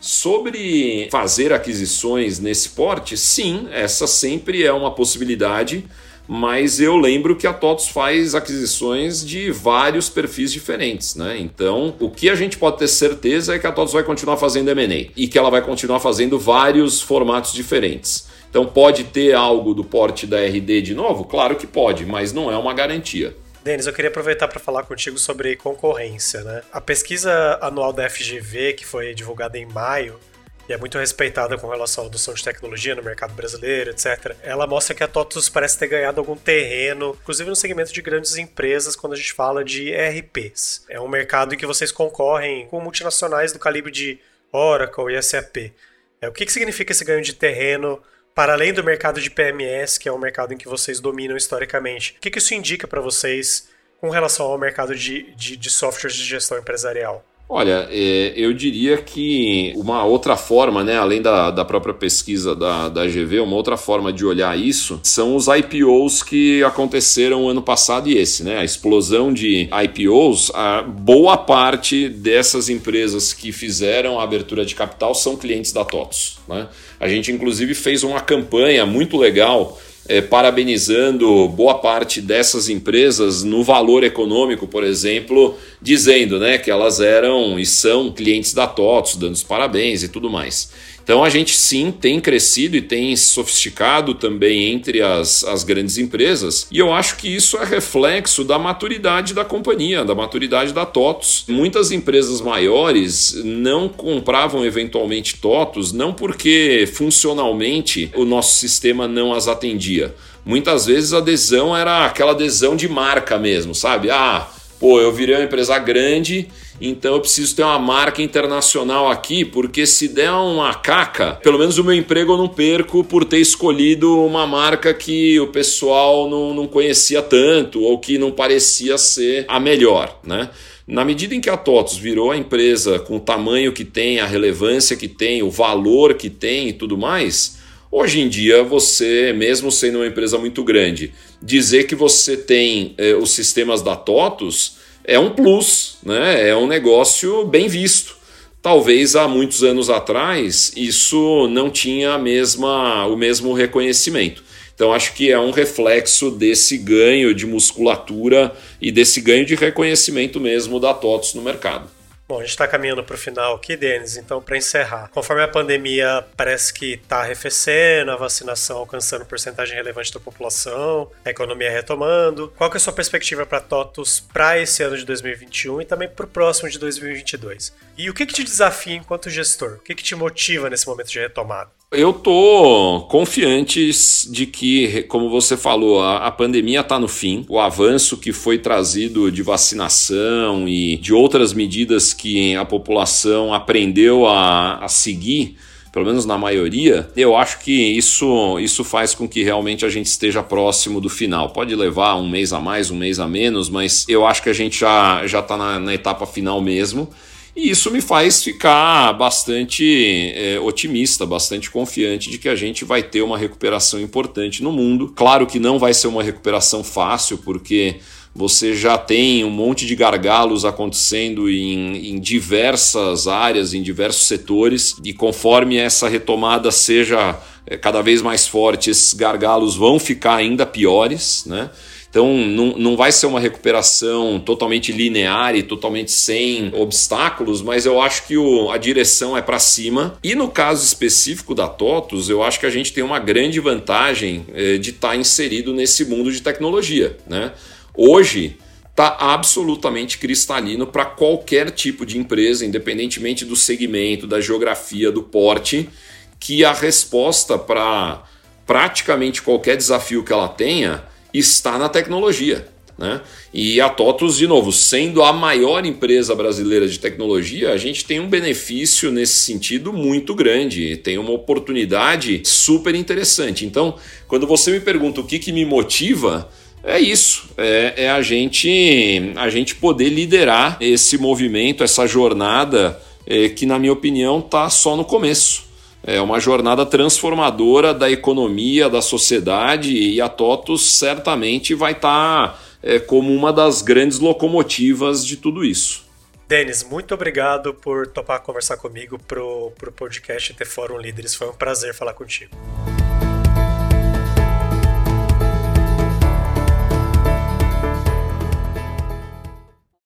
Sobre 0.06 1.08
fazer 1.10 1.50
aquisições 1.50 2.38
nesse 2.38 2.68
porte, 2.68 3.16
sim, 3.16 3.66
essa 3.72 4.06
sempre 4.06 4.62
é 4.62 4.70
uma 4.70 4.90
possibilidade, 4.90 5.82
mas 6.28 6.78
eu 6.78 6.94
lembro 6.94 7.34
que 7.34 7.46
a 7.46 7.54
TOTOS 7.54 7.88
faz 7.88 8.34
aquisições 8.34 9.24
de 9.24 9.50
vários 9.50 10.10
perfis 10.10 10.52
diferentes, 10.52 11.14
né? 11.14 11.38
Então, 11.40 11.94
o 11.98 12.10
que 12.10 12.28
a 12.28 12.34
gente 12.34 12.58
pode 12.58 12.76
ter 12.76 12.88
certeza 12.88 13.54
é 13.54 13.58
que 13.58 13.66
a 13.66 13.72
TOTOS 13.72 13.94
vai 13.94 14.02
continuar 14.02 14.36
fazendo 14.36 14.68
M&A 14.72 15.10
e 15.16 15.26
que 15.26 15.38
ela 15.38 15.48
vai 15.48 15.62
continuar 15.62 16.00
fazendo 16.00 16.38
vários 16.38 17.00
formatos 17.00 17.54
diferentes. 17.54 18.26
Então, 18.50 18.66
pode 18.66 19.04
ter 19.04 19.34
algo 19.34 19.72
do 19.72 19.84
porte 19.84 20.26
da 20.26 20.38
RD 20.38 20.82
de 20.82 20.94
novo? 20.94 21.24
Claro 21.24 21.56
que 21.56 21.66
pode, 21.66 22.04
mas 22.04 22.30
não 22.30 22.52
é 22.52 22.58
uma 22.58 22.74
garantia. 22.74 23.34
Denis, 23.64 23.86
eu 23.86 23.94
queria 23.94 24.10
aproveitar 24.10 24.46
para 24.46 24.60
falar 24.60 24.82
contigo 24.82 25.16
sobre 25.16 25.56
concorrência, 25.56 26.42
né? 26.44 26.62
A 26.70 26.82
pesquisa 26.82 27.58
anual 27.62 27.94
da 27.94 28.10
FGV, 28.10 28.74
que 28.74 28.84
foi 28.84 29.14
divulgada 29.14 29.56
em 29.56 29.64
maio, 29.64 30.20
e 30.68 30.74
é 30.74 30.76
muito 30.76 30.98
respeitada 30.98 31.56
com 31.56 31.66
relação 31.70 32.04
à 32.04 32.06
adoção 32.06 32.34
de 32.34 32.44
tecnologia 32.44 32.94
no 32.94 33.02
mercado 33.02 33.32
brasileiro, 33.32 33.90
etc. 33.90 34.36
Ela 34.42 34.66
mostra 34.66 34.94
que 34.94 35.02
a 35.02 35.08
TOTUS 35.08 35.48
parece 35.48 35.78
ter 35.78 35.86
ganhado 35.86 36.20
algum 36.20 36.36
terreno, 36.36 37.16
inclusive 37.22 37.48
no 37.48 37.56
segmento 37.56 37.90
de 37.90 38.02
grandes 38.02 38.36
empresas, 38.36 38.94
quando 38.94 39.14
a 39.14 39.16
gente 39.16 39.32
fala 39.32 39.64
de 39.64 39.88
ERPs. 39.88 40.84
É 40.86 41.00
um 41.00 41.08
mercado 41.08 41.54
em 41.54 41.56
que 41.56 41.64
vocês 41.64 41.90
concorrem 41.90 42.66
com 42.66 42.78
multinacionais 42.82 43.50
do 43.50 43.58
calibre 43.58 43.90
de 43.90 44.18
Oracle 44.52 45.16
e 45.16 45.22
SAP. 45.22 45.72
É, 46.20 46.28
o 46.28 46.32
que, 46.32 46.44
que 46.44 46.52
significa 46.52 46.92
esse 46.92 47.04
ganho 47.04 47.22
de 47.22 47.32
terreno 47.32 47.98
para 48.34 48.52
além 48.52 48.72
do 48.72 48.82
mercado 48.82 49.20
de 49.20 49.30
PMS, 49.30 49.98
que 49.98 50.08
é 50.08 50.12
um 50.12 50.18
mercado 50.18 50.52
em 50.52 50.56
que 50.56 50.68
vocês 50.68 50.98
dominam 50.98 51.36
historicamente, 51.36 52.16
o 52.16 52.20
que, 52.20 52.30
que 52.30 52.38
isso 52.38 52.54
indica 52.54 52.88
para 52.88 53.00
vocês 53.00 53.68
com 54.00 54.10
relação 54.10 54.46
ao 54.46 54.58
mercado 54.58 54.94
de, 54.94 55.32
de, 55.34 55.56
de 55.56 55.70
softwares 55.70 56.16
de 56.16 56.24
gestão 56.24 56.58
empresarial? 56.58 57.24
Olha, 57.46 57.86
é, 57.90 58.32
eu 58.36 58.54
diria 58.54 58.96
que 58.96 59.72
uma 59.76 60.02
outra 60.02 60.34
forma, 60.34 60.82
né, 60.82 60.96
além 60.96 61.20
da, 61.20 61.50
da 61.50 61.64
própria 61.64 61.92
pesquisa 61.92 62.56
da, 62.56 62.88
da 62.88 63.06
GV, 63.06 63.40
uma 63.40 63.54
outra 63.54 63.76
forma 63.76 64.10
de 64.12 64.24
olhar 64.24 64.58
isso 64.58 64.98
são 65.02 65.36
os 65.36 65.46
IPOs 65.46 66.22
que 66.22 66.64
aconteceram 66.64 67.48
ano 67.48 67.60
passado 67.60 68.08
e 68.08 68.16
esse, 68.16 68.42
né? 68.42 68.58
A 68.58 68.64
explosão 68.64 69.32
de 69.32 69.68
IPOs, 69.84 70.50
a 70.54 70.82
boa 70.82 71.36
parte 71.36 72.08
dessas 72.08 72.70
empresas 72.70 73.34
que 73.34 73.52
fizeram 73.52 74.18
a 74.18 74.24
abertura 74.24 74.64
de 74.64 74.74
capital 74.74 75.14
são 75.14 75.36
clientes 75.36 75.70
da 75.70 75.84
TOTOS. 75.84 76.38
Né? 76.48 76.66
A 76.98 77.08
gente, 77.08 77.30
inclusive, 77.30 77.74
fez 77.74 78.02
uma 78.02 78.20
campanha 78.20 78.86
muito 78.86 79.18
legal 79.18 79.78
é, 80.06 80.20
parabenizando 80.20 81.48
boa 81.48 81.74
parte 81.78 82.20
dessas 82.20 82.68
empresas 82.68 83.42
no 83.42 83.62
valor 83.62 84.04
econômico, 84.04 84.66
por 84.66 84.84
exemplo, 84.84 85.56
dizendo 85.80 86.38
né, 86.38 86.58
que 86.58 86.70
elas 86.70 87.00
eram 87.00 87.58
e 87.58 87.64
são 87.64 88.12
clientes 88.12 88.52
da 88.52 88.66
TOTS, 88.66 89.16
dando 89.16 89.34
os 89.34 89.42
parabéns 89.42 90.02
e 90.02 90.08
tudo 90.08 90.28
mais. 90.28 90.70
Então 91.04 91.22
a 91.22 91.28
gente 91.28 91.54
sim 91.54 91.92
tem 91.92 92.18
crescido 92.18 92.76
e 92.76 92.80
tem 92.80 93.14
sofisticado 93.14 94.14
também 94.14 94.72
entre 94.72 95.02
as, 95.02 95.44
as 95.44 95.62
grandes 95.62 95.98
empresas, 95.98 96.66
e 96.72 96.78
eu 96.78 96.92
acho 96.94 97.16
que 97.16 97.28
isso 97.28 97.58
é 97.58 97.64
reflexo 97.64 98.42
da 98.42 98.58
maturidade 98.58 99.34
da 99.34 99.44
companhia, 99.44 100.02
da 100.02 100.14
maturidade 100.14 100.72
da 100.72 100.86
TOTOS. 100.86 101.44
Muitas 101.46 101.92
empresas 101.92 102.40
maiores 102.40 103.34
não 103.44 103.86
compravam 103.86 104.64
eventualmente 104.64 105.36
TOTOS 105.36 105.92
não 105.92 106.14
porque 106.14 106.88
funcionalmente 106.90 108.10
o 108.14 108.24
nosso 108.24 108.56
sistema 108.56 109.06
não 109.06 109.34
as 109.34 109.46
atendia. 109.46 110.14
Muitas 110.44 110.86
vezes 110.86 111.12
a 111.12 111.18
adesão 111.18 111.76
era 111.76 112.06
aquela 112.06 112.32
adesão 112.32 112.76
de 112.76 112.88
marca 112.88 113.38
mesmo, 113.38 113.74
sabe? 113.74 114.10
Ah, 114.10 114.48
pô, 114.78 115.00
eu 115.00 115.12
virei 115.12 115.36
uma 115.36 115.44
empresa 115.44 115.78
grande 115.78 116.48
então 116.80 117.14
eu 117.14 117.20
preciso 117.20 117.54
ter 117.54 117.62
uma 117.62 117.78
marca 117.78 118.20
internacional 118.20 119.08
aqui, 119.08 119.44
porque 119.44 119.86
se 119.86 120.08
der 120.08 120.32
uma 120.32 120.74
caca, 120.74 121.38
pelo 121.42 121.58
menos 121.58 121.78
o 121.78 121.84
meu 121.84 121.94
emprego 121.94 122.32
eu 122.32 122.36
não 122.36 122.48
perco 122.48 123.04
por 123.04 123.24
ter 123.24 123.38
escolhido 123.38 124.18
uma 124.24 124.46
marca 124.46 124.92
que 124.92 125.38
o 125.38 125.46
pessoal 125.48 126.28
não, 126.28 126.52
não 126.52 126.66
conhecia 126.66 127.22
tanto 127.22 127.80
ou 127.80 127.98
que 127.98 128.18
não 128.18 128.32
parecia 128.32 128.98
ser 128.98 129.44
a 129.48 129.60
melhor, 129.60 130.18
né? 130.24 130.50
Na 130.86 131.04
medida 131.04 131.34
em 131.34 131.40
que 131.40 131.48
a 131.48 131.56
TOTOS 131.56 131.96
virou 131.96 132.30
a 132.30 132.36
empresa 132.36 132.98
com 132.98 133.16
o 133.16 133.20
tamanho 133.20 133.72
que 133.72 133.84
tem, 133.84 134.20
a 134.20 134.26
relevância 134.26 134.96
que 134.96 135.08
tem, 135.08 135.42
o 135.42 135.50
valor 135.50 136.14
que 136.14 136.28
tem 136.28 136.68
e 136.68 136.72
tudo 136.74 136.98
mais, 136.98 137.58
hoje 137.94 138.20
em 138.20 138.28
dia 138.28 138.64
você, 138.64 139.32
mesmo 139.32 139.70
sendo 139.70 139.98
uma 139.98 140.06
empresa 140.06 140.36
muito 140.36 140.64
grande, 140.64 141.14
dizer 141.40 141.84
que 141.84 141.94
você 141.94 142.36
tem 142.36 142.92
eh, 142.98 143.14
os 143.14 143.30
sistemas 143.30 143.82
da 143.82 143.94
TOTOS 143.94 144.78
é 145.04 145.16
um 145.16 145.30
plus, 145.30 145.98
né? 146.02 146.48
é 146.48 146.56
um 146.56 146.66
negócio 146.66 147.44
bem 147.46 147.68
visto. 147.68 148.16
Talvez 148.60 149.14
há 149.14 149.28
muitos 149.28 149.62
anos 149.62 149.88
atrás 149.88 150.72
isso 150.76 151.46
não 151.48 151.70
tinha 151.70 152.14
a 152.14 152.18
mesma, 152.18 153.06
o 153.06 153.16
mesmo 153.16 153.52
reconhecimento. 153.52 154.42
Então 154.74 154.92
acho 154.92 155.14
que 155.14 155.30
é 155.30 155.38
um 155.38 155.52
reflexo 155.52 156.32
desse 156.32 156.76
ganho 156.76 157.32
de 157.32 157.46
musculatura 157.46 158.52
e 158.82 158.90
desse 158.90 159.20
ganho 159.20 159.46
de 159.46 159.54
reconhecimento 159.54 160.40
mesmo 160.40 160.80
da 160.80 160.92
TOTS 160.92 161.34
no 161.34 161.42
mercado. 161.42 161.93
Bom, 162.26 162.38
a 162.38 162.40
gente 162.40 162.50
está 162.50 162.66
caminhando 162.66 163.04
para 163.04 163.16
o 163.16 163.18
final 163.18 163.54
aqui, 163.54 163.76
Denis, 163.76 164.16
então 164.16 164.40
para 164.40 164.56
encerrar. 164.56 165.08
Conforme 165.08 165.42
a 165.42 165.48
pandemia 165.48 166.24
parece 166.34 166.72
que 166.72 166.94
está 166.94 167.18
arrefecendo, 167.18 168.10
a 168.10 168.16
vacinação 168.16 168.78
alcançando 168.78 169.26
porcentagem 169.26 169.76
relevante 169.76 170.10
da 170.10 170.18
população, 170.18 171.10
a 171.22 171.28
economia 171.28 171.70
retomando, 171.70 172.50
qual 172.56 172.70
que 172.70 172.76
é 172.76 172.78
a 172.78 172.80
sua 172.80 172.94
perspectiva 172.94 173.44
para 173.44 173.60
TOTUS 173.60 174.20
para 174.20 174.58
esse 174.58 174.82
ano 174.82 174.96
de 174.96 175.04
2021 175.04 175.82
e 175.82 175.84
também 175.84 176.08
para 176.08 176.24
o 176.24 176.28
próximo 176.28 176.70
de 176.70 176.78
2022? 176.78 177.74
E 177.98 178.08
o 178.08 178.14
que, 178.14 178.24
que 178.24 178.32
te 178.32 178.42
desafia 178.42 178.96
enquanto 178.96 179.28
gestor? 179.28 179.74
O 179.74 179.80
que, 179.80 179.94
que 179.94 180.02
te 180.02 180.14
motiva 180.14 180.70
nesse 180.70 180.86
momento 180.86 181.10
de 181.10 181.18
retomada? 181.18 181.70
Eu 181.94 182.12
tô 182.12 183.06
confiante 183.08 183.90
de 184.28 184.46
que, 184.46 185.04
como 185.04 185.30
você 185.30 185.56
falou, 185.56 186.02
a, 186.02 186.26
a 186.26 186.30
pandemia 186.30 186.80
está 186.80 186.98
no 186.98 187.08
fim. 187.08 187.44
O 187.48 187.58
avanço 187.58 188.16
que 188.16 188.32
foi 188.32 188.58
trazido 188.58 189.30
de 189.30 189.42
vacinação 189.42 190.68
e 190.68 190.96
de 190.96 191.14
outras 191.14 191.52
medidas 191.52 192.12
que 192.12 192.54
a 192.56 192.64
população 192.64 193.54
aprendeu 193.54 194.26
a, 194.26 194.84
a 194.84 194.88
seguir 194.88 195.56
pelo 195.94 196.06
menos 196.06 196.26
na 196.26 196.36
maioria, 196.36 197.08
eu 197.14 197.36
acho 197.36 197.60
que 197.60 197.70
isso, 197.70 198.58
isso 198.58 198.82
faz 198.82 199.14
com 199.14 199.28
que 199.28 199.44
realmente 199.44 199.86
a 199.86 199.88
gente 199.88 200.06
esteja 200.06 200.42
próximo 200.42 201.00
do 201.00 201.08
final. 201.08 201.50
Pode 201.50 201.72
levar 201.76 202.16
um 202.16 202.28
mês 202.28 202.52
a 202.52 202.58
mais, 202.58 202.90
um 202.90 202.96
mês 202.96 203.20
a 203.20 203.28
menos, 203.28 203.70
mas 203.70 204.04
eu 204.08 204.26
acho 204.26 204.42
que 204.42 204.50
a 204.50 204.52
gente 204.52 204.80
já, 204.80 205.24
já 205.24 205.40
tá 205.40 205.56
na, 205.56 205.78
na 205.78 205.94
etapa 205.94 206.26
final 206.26 206.60
mesmo. 206.60 207.08
E 207.56 207.70
isso 207.70 207.90
me 207.90 208.00
faz 208.00 208.42
ficar 208.42 209.12
bastante 209.12 210.32
é, 210.34 210.58
otimista, 210.58 211.24
bastante 211.24 211.70
confiante 211.70 212.28
de 212.28 212.36
que 212.36 212.48
a 212.48 212.56
gente 212.56 212.84
vai 212.84 213.02
ter 213.02 213.22
uma 213.22 213.38
recuperação 213.38 214.00
importante 214.00 214.62
no 214.62 214.72
mundo. 214.72 215.12
Claro 215.14 215.46
que 215.46 215.60
não 215.60 215.78
vai 215.78 215.94
ser 215.94 216.08
uma 216.08 216.22
recuperação 216.22 216.82
fácil, 216.82 217.38
porque 217.38 218.00
você 218.34 218.74
já 218.74 218.98
tem 218.98 219.44
um 219.44 219.50
monte 219.50 219.86
de 219.86 219.94
gargalos 219.94 220.64
acontecendo 220.64 221.48
em, 221.48 222.10
em, 222.10 222.18
diversas 222.18 223.28
áreas, 223.28 223.72
em 223.72 223.80
diversos 223.80 224.26
setores, 224.26 224.96
e 225.04 225.12
conforme 225.12 225.76
essa 225.76 226.08
retomada 226.08 226.72
seja 226.72 227.38
é, 227.64 227.76
cada 227.76 228.02
vez 228.02 228.20
mais 228.20 228.48
forte, 228.48 228.90
esses 228.90 229.14
gargalos 229.14 229.76
vão 229.76 230.00
ficar 230.00 230.34
ainda 230.34 230.66
piores, 230.66 231.44
né? 231.46 231.70
Então 232.14 232.32
não, 232.32 232.66
não 232.78 232.96
vai 232.96 233.10
ser 233.10 233.26
uma 233.26 233.40
recuperação 233.40 234.38
totalmente 234.38 234.92
linear 234.92 235.56
e 235.56 235.64
totalmente 235.64 236.12
sem 236.12 236.72
obstáculos, 236.72 237.60
mas 237.60 237.86
eu 237.86 238.00
acho 238.00 238.24
que 238.28 238.36
o, 238.36 238.70
a 238.70 238.78
direção 238.78 239.36
é 239.36 239.42
para 239.42 239.58
cima. 239.58 240.16
E 240.22 240.36
no 240.36 240.48
caso 240.48 240.84
específico 240.84 241.56
da 241.56 241.66
TOTUS, 241.66 242.28
eu 242.28 242.40
acho 242.44 242.60
que 242.60 242.66
a 242.66 242.70
gente 242.70 242.92
tem 242.92 243.02
uma 243.02 243.18
grande 243.18 243.58
vantagem 243.58 244.46
eh, 244.54 244.78
de 244.78 244.90
estar 244.90 245.08
tá 245.08 245.16
inserido 245.16 245.74
nesse 245.74 246.04
mundo 246.04 246.30
de 246.30 246.40
tecnologia. 246.40 247.16
Né? 247.26 247.50
Hoje, 247.92 248.58
está 248.90 249.16
absolutamente 249.18 250.16
cristalino 250.16 250.86
para 250.86 251.04
qualquer 251.04 251.72
tipo 251.72 252.06
de 252.06 252.16
empresa, 252.16 252.64
independentemente 252.64 253.44
do 253.44 253.56
segmento, 253.56 254.24
da 254.24 254.40
geografia, 254.40 255.10
do 255.10 255.24
porte, 255.24 255.90
que 256.38 256.64
a 256.64 256.72
resposta 256.72 257.58
para 257.58 258.22
praticamente 258.64 259.42
qualquer 259.42 259.76
desafio 259.76 260.22
que 260.22 260.32
ela 260.32 260.46
tenha 260.46 261.12
está 261.34 261.78
na 261.78 261.88
tecnologia. 261.88 262.66
Né? 262.96 263.20
E 263.52 263.80
a 263.80 263.88
TOTUS, 263.88 264.36
de 264.36 264.46
novo, 264.46 264.70
sendo 264.70 265.22
a 265.22 265.32
maior 265.32 265.84
empresa 265.84 266.34
brasileira 266.34 266.86
de 266.86 266.98
tecnologia, 266.98 267.72
a 267.72 267.76
gente 267.76 268.04
tem 268.04 268.20
um 268.20 268.28
benefício 268.28 269.10
nesse 269.10 269.34
sentido 269.34 269.92
muito 269.92 270.34
grande, 270.34 270.96
tem 270.96 271.18
uma 271.18 271.32
oportunidade 271.32 272.40
super 272.44 272.94
interessante. 272.94 273.66
Então, 273.66 273.96
quando 274.28 274.46
você 274.46 274.70
me 274.70 274.80
pergunta 274.80 275.20
o 275.20 275.24
que, 275.24 275.40
que 275.40 275.50
me 275.50 275.64
motiva, 275.64 276.48
é 276.84 277.00
isso, 277.00 277.48
é, 277.56 277.94
é, 277.96 278.10
a 278.10 278.22
gente 278.22 279.32
a 279.36 279.48
gente 279.48 279.74
poder 279.74 280.10
liderar 280.10 280.76
esse 280.80 281.16
movimento, 281.18 281.82
essa 281.82 282.06
jornada 282.06 283.00
é, 283.26 283.48
que, 283.48 283.66
na 283.66 283.78
minha 283.78 283.92
opinião, 283.92 284.38
está 284.38 284.68
só 284.70 284.94
no 284.96 285.04
começo. 285.04 285.64
É 286.06 286.20
uma 286.20 286.38
jornada 286.38 286.84
transformadora 286.84 287.94
da 287.94 288.10
economia, 288.10 288.90
da 288.90 289.00
sociedade, 289.00 289.96
e 289.96 290.20
a 290.20 290.28
TOTUS 290.28 290.98
certamente 290.98 291.74
vai 291.74 291.92
estar 291.92 292.48
tá, 292.48 292.58
é, 292.82 292.98
como 292.98 293.34
uma 293.34 293.50
das 293.50 293.80
grandes 293.80 294.18
locomotivas 294.18 295.24
de 295.24 295.38
tudo 295.38 295.64
isso. 295.64 296.04
Denis, 296.46 296.84
muito 296.84 297.14
obrigado 297.14 297.72
por 297.72 298.06
topar 298.06 298.40
conversar 298.40 298.76
comigo 298.76 299.18
pro, 299.18 299.72
pro 299.78 299.90
podcast 299.90 300.52
T 300.52 300.64
Fórum 300.66 300.98
Líderes. 300.98 301.34
Foi 301.34 301.48
um 301.48 301.54
prazer 301.54 301.94
falar 301.94 302.12
contigo. 302.12 302.54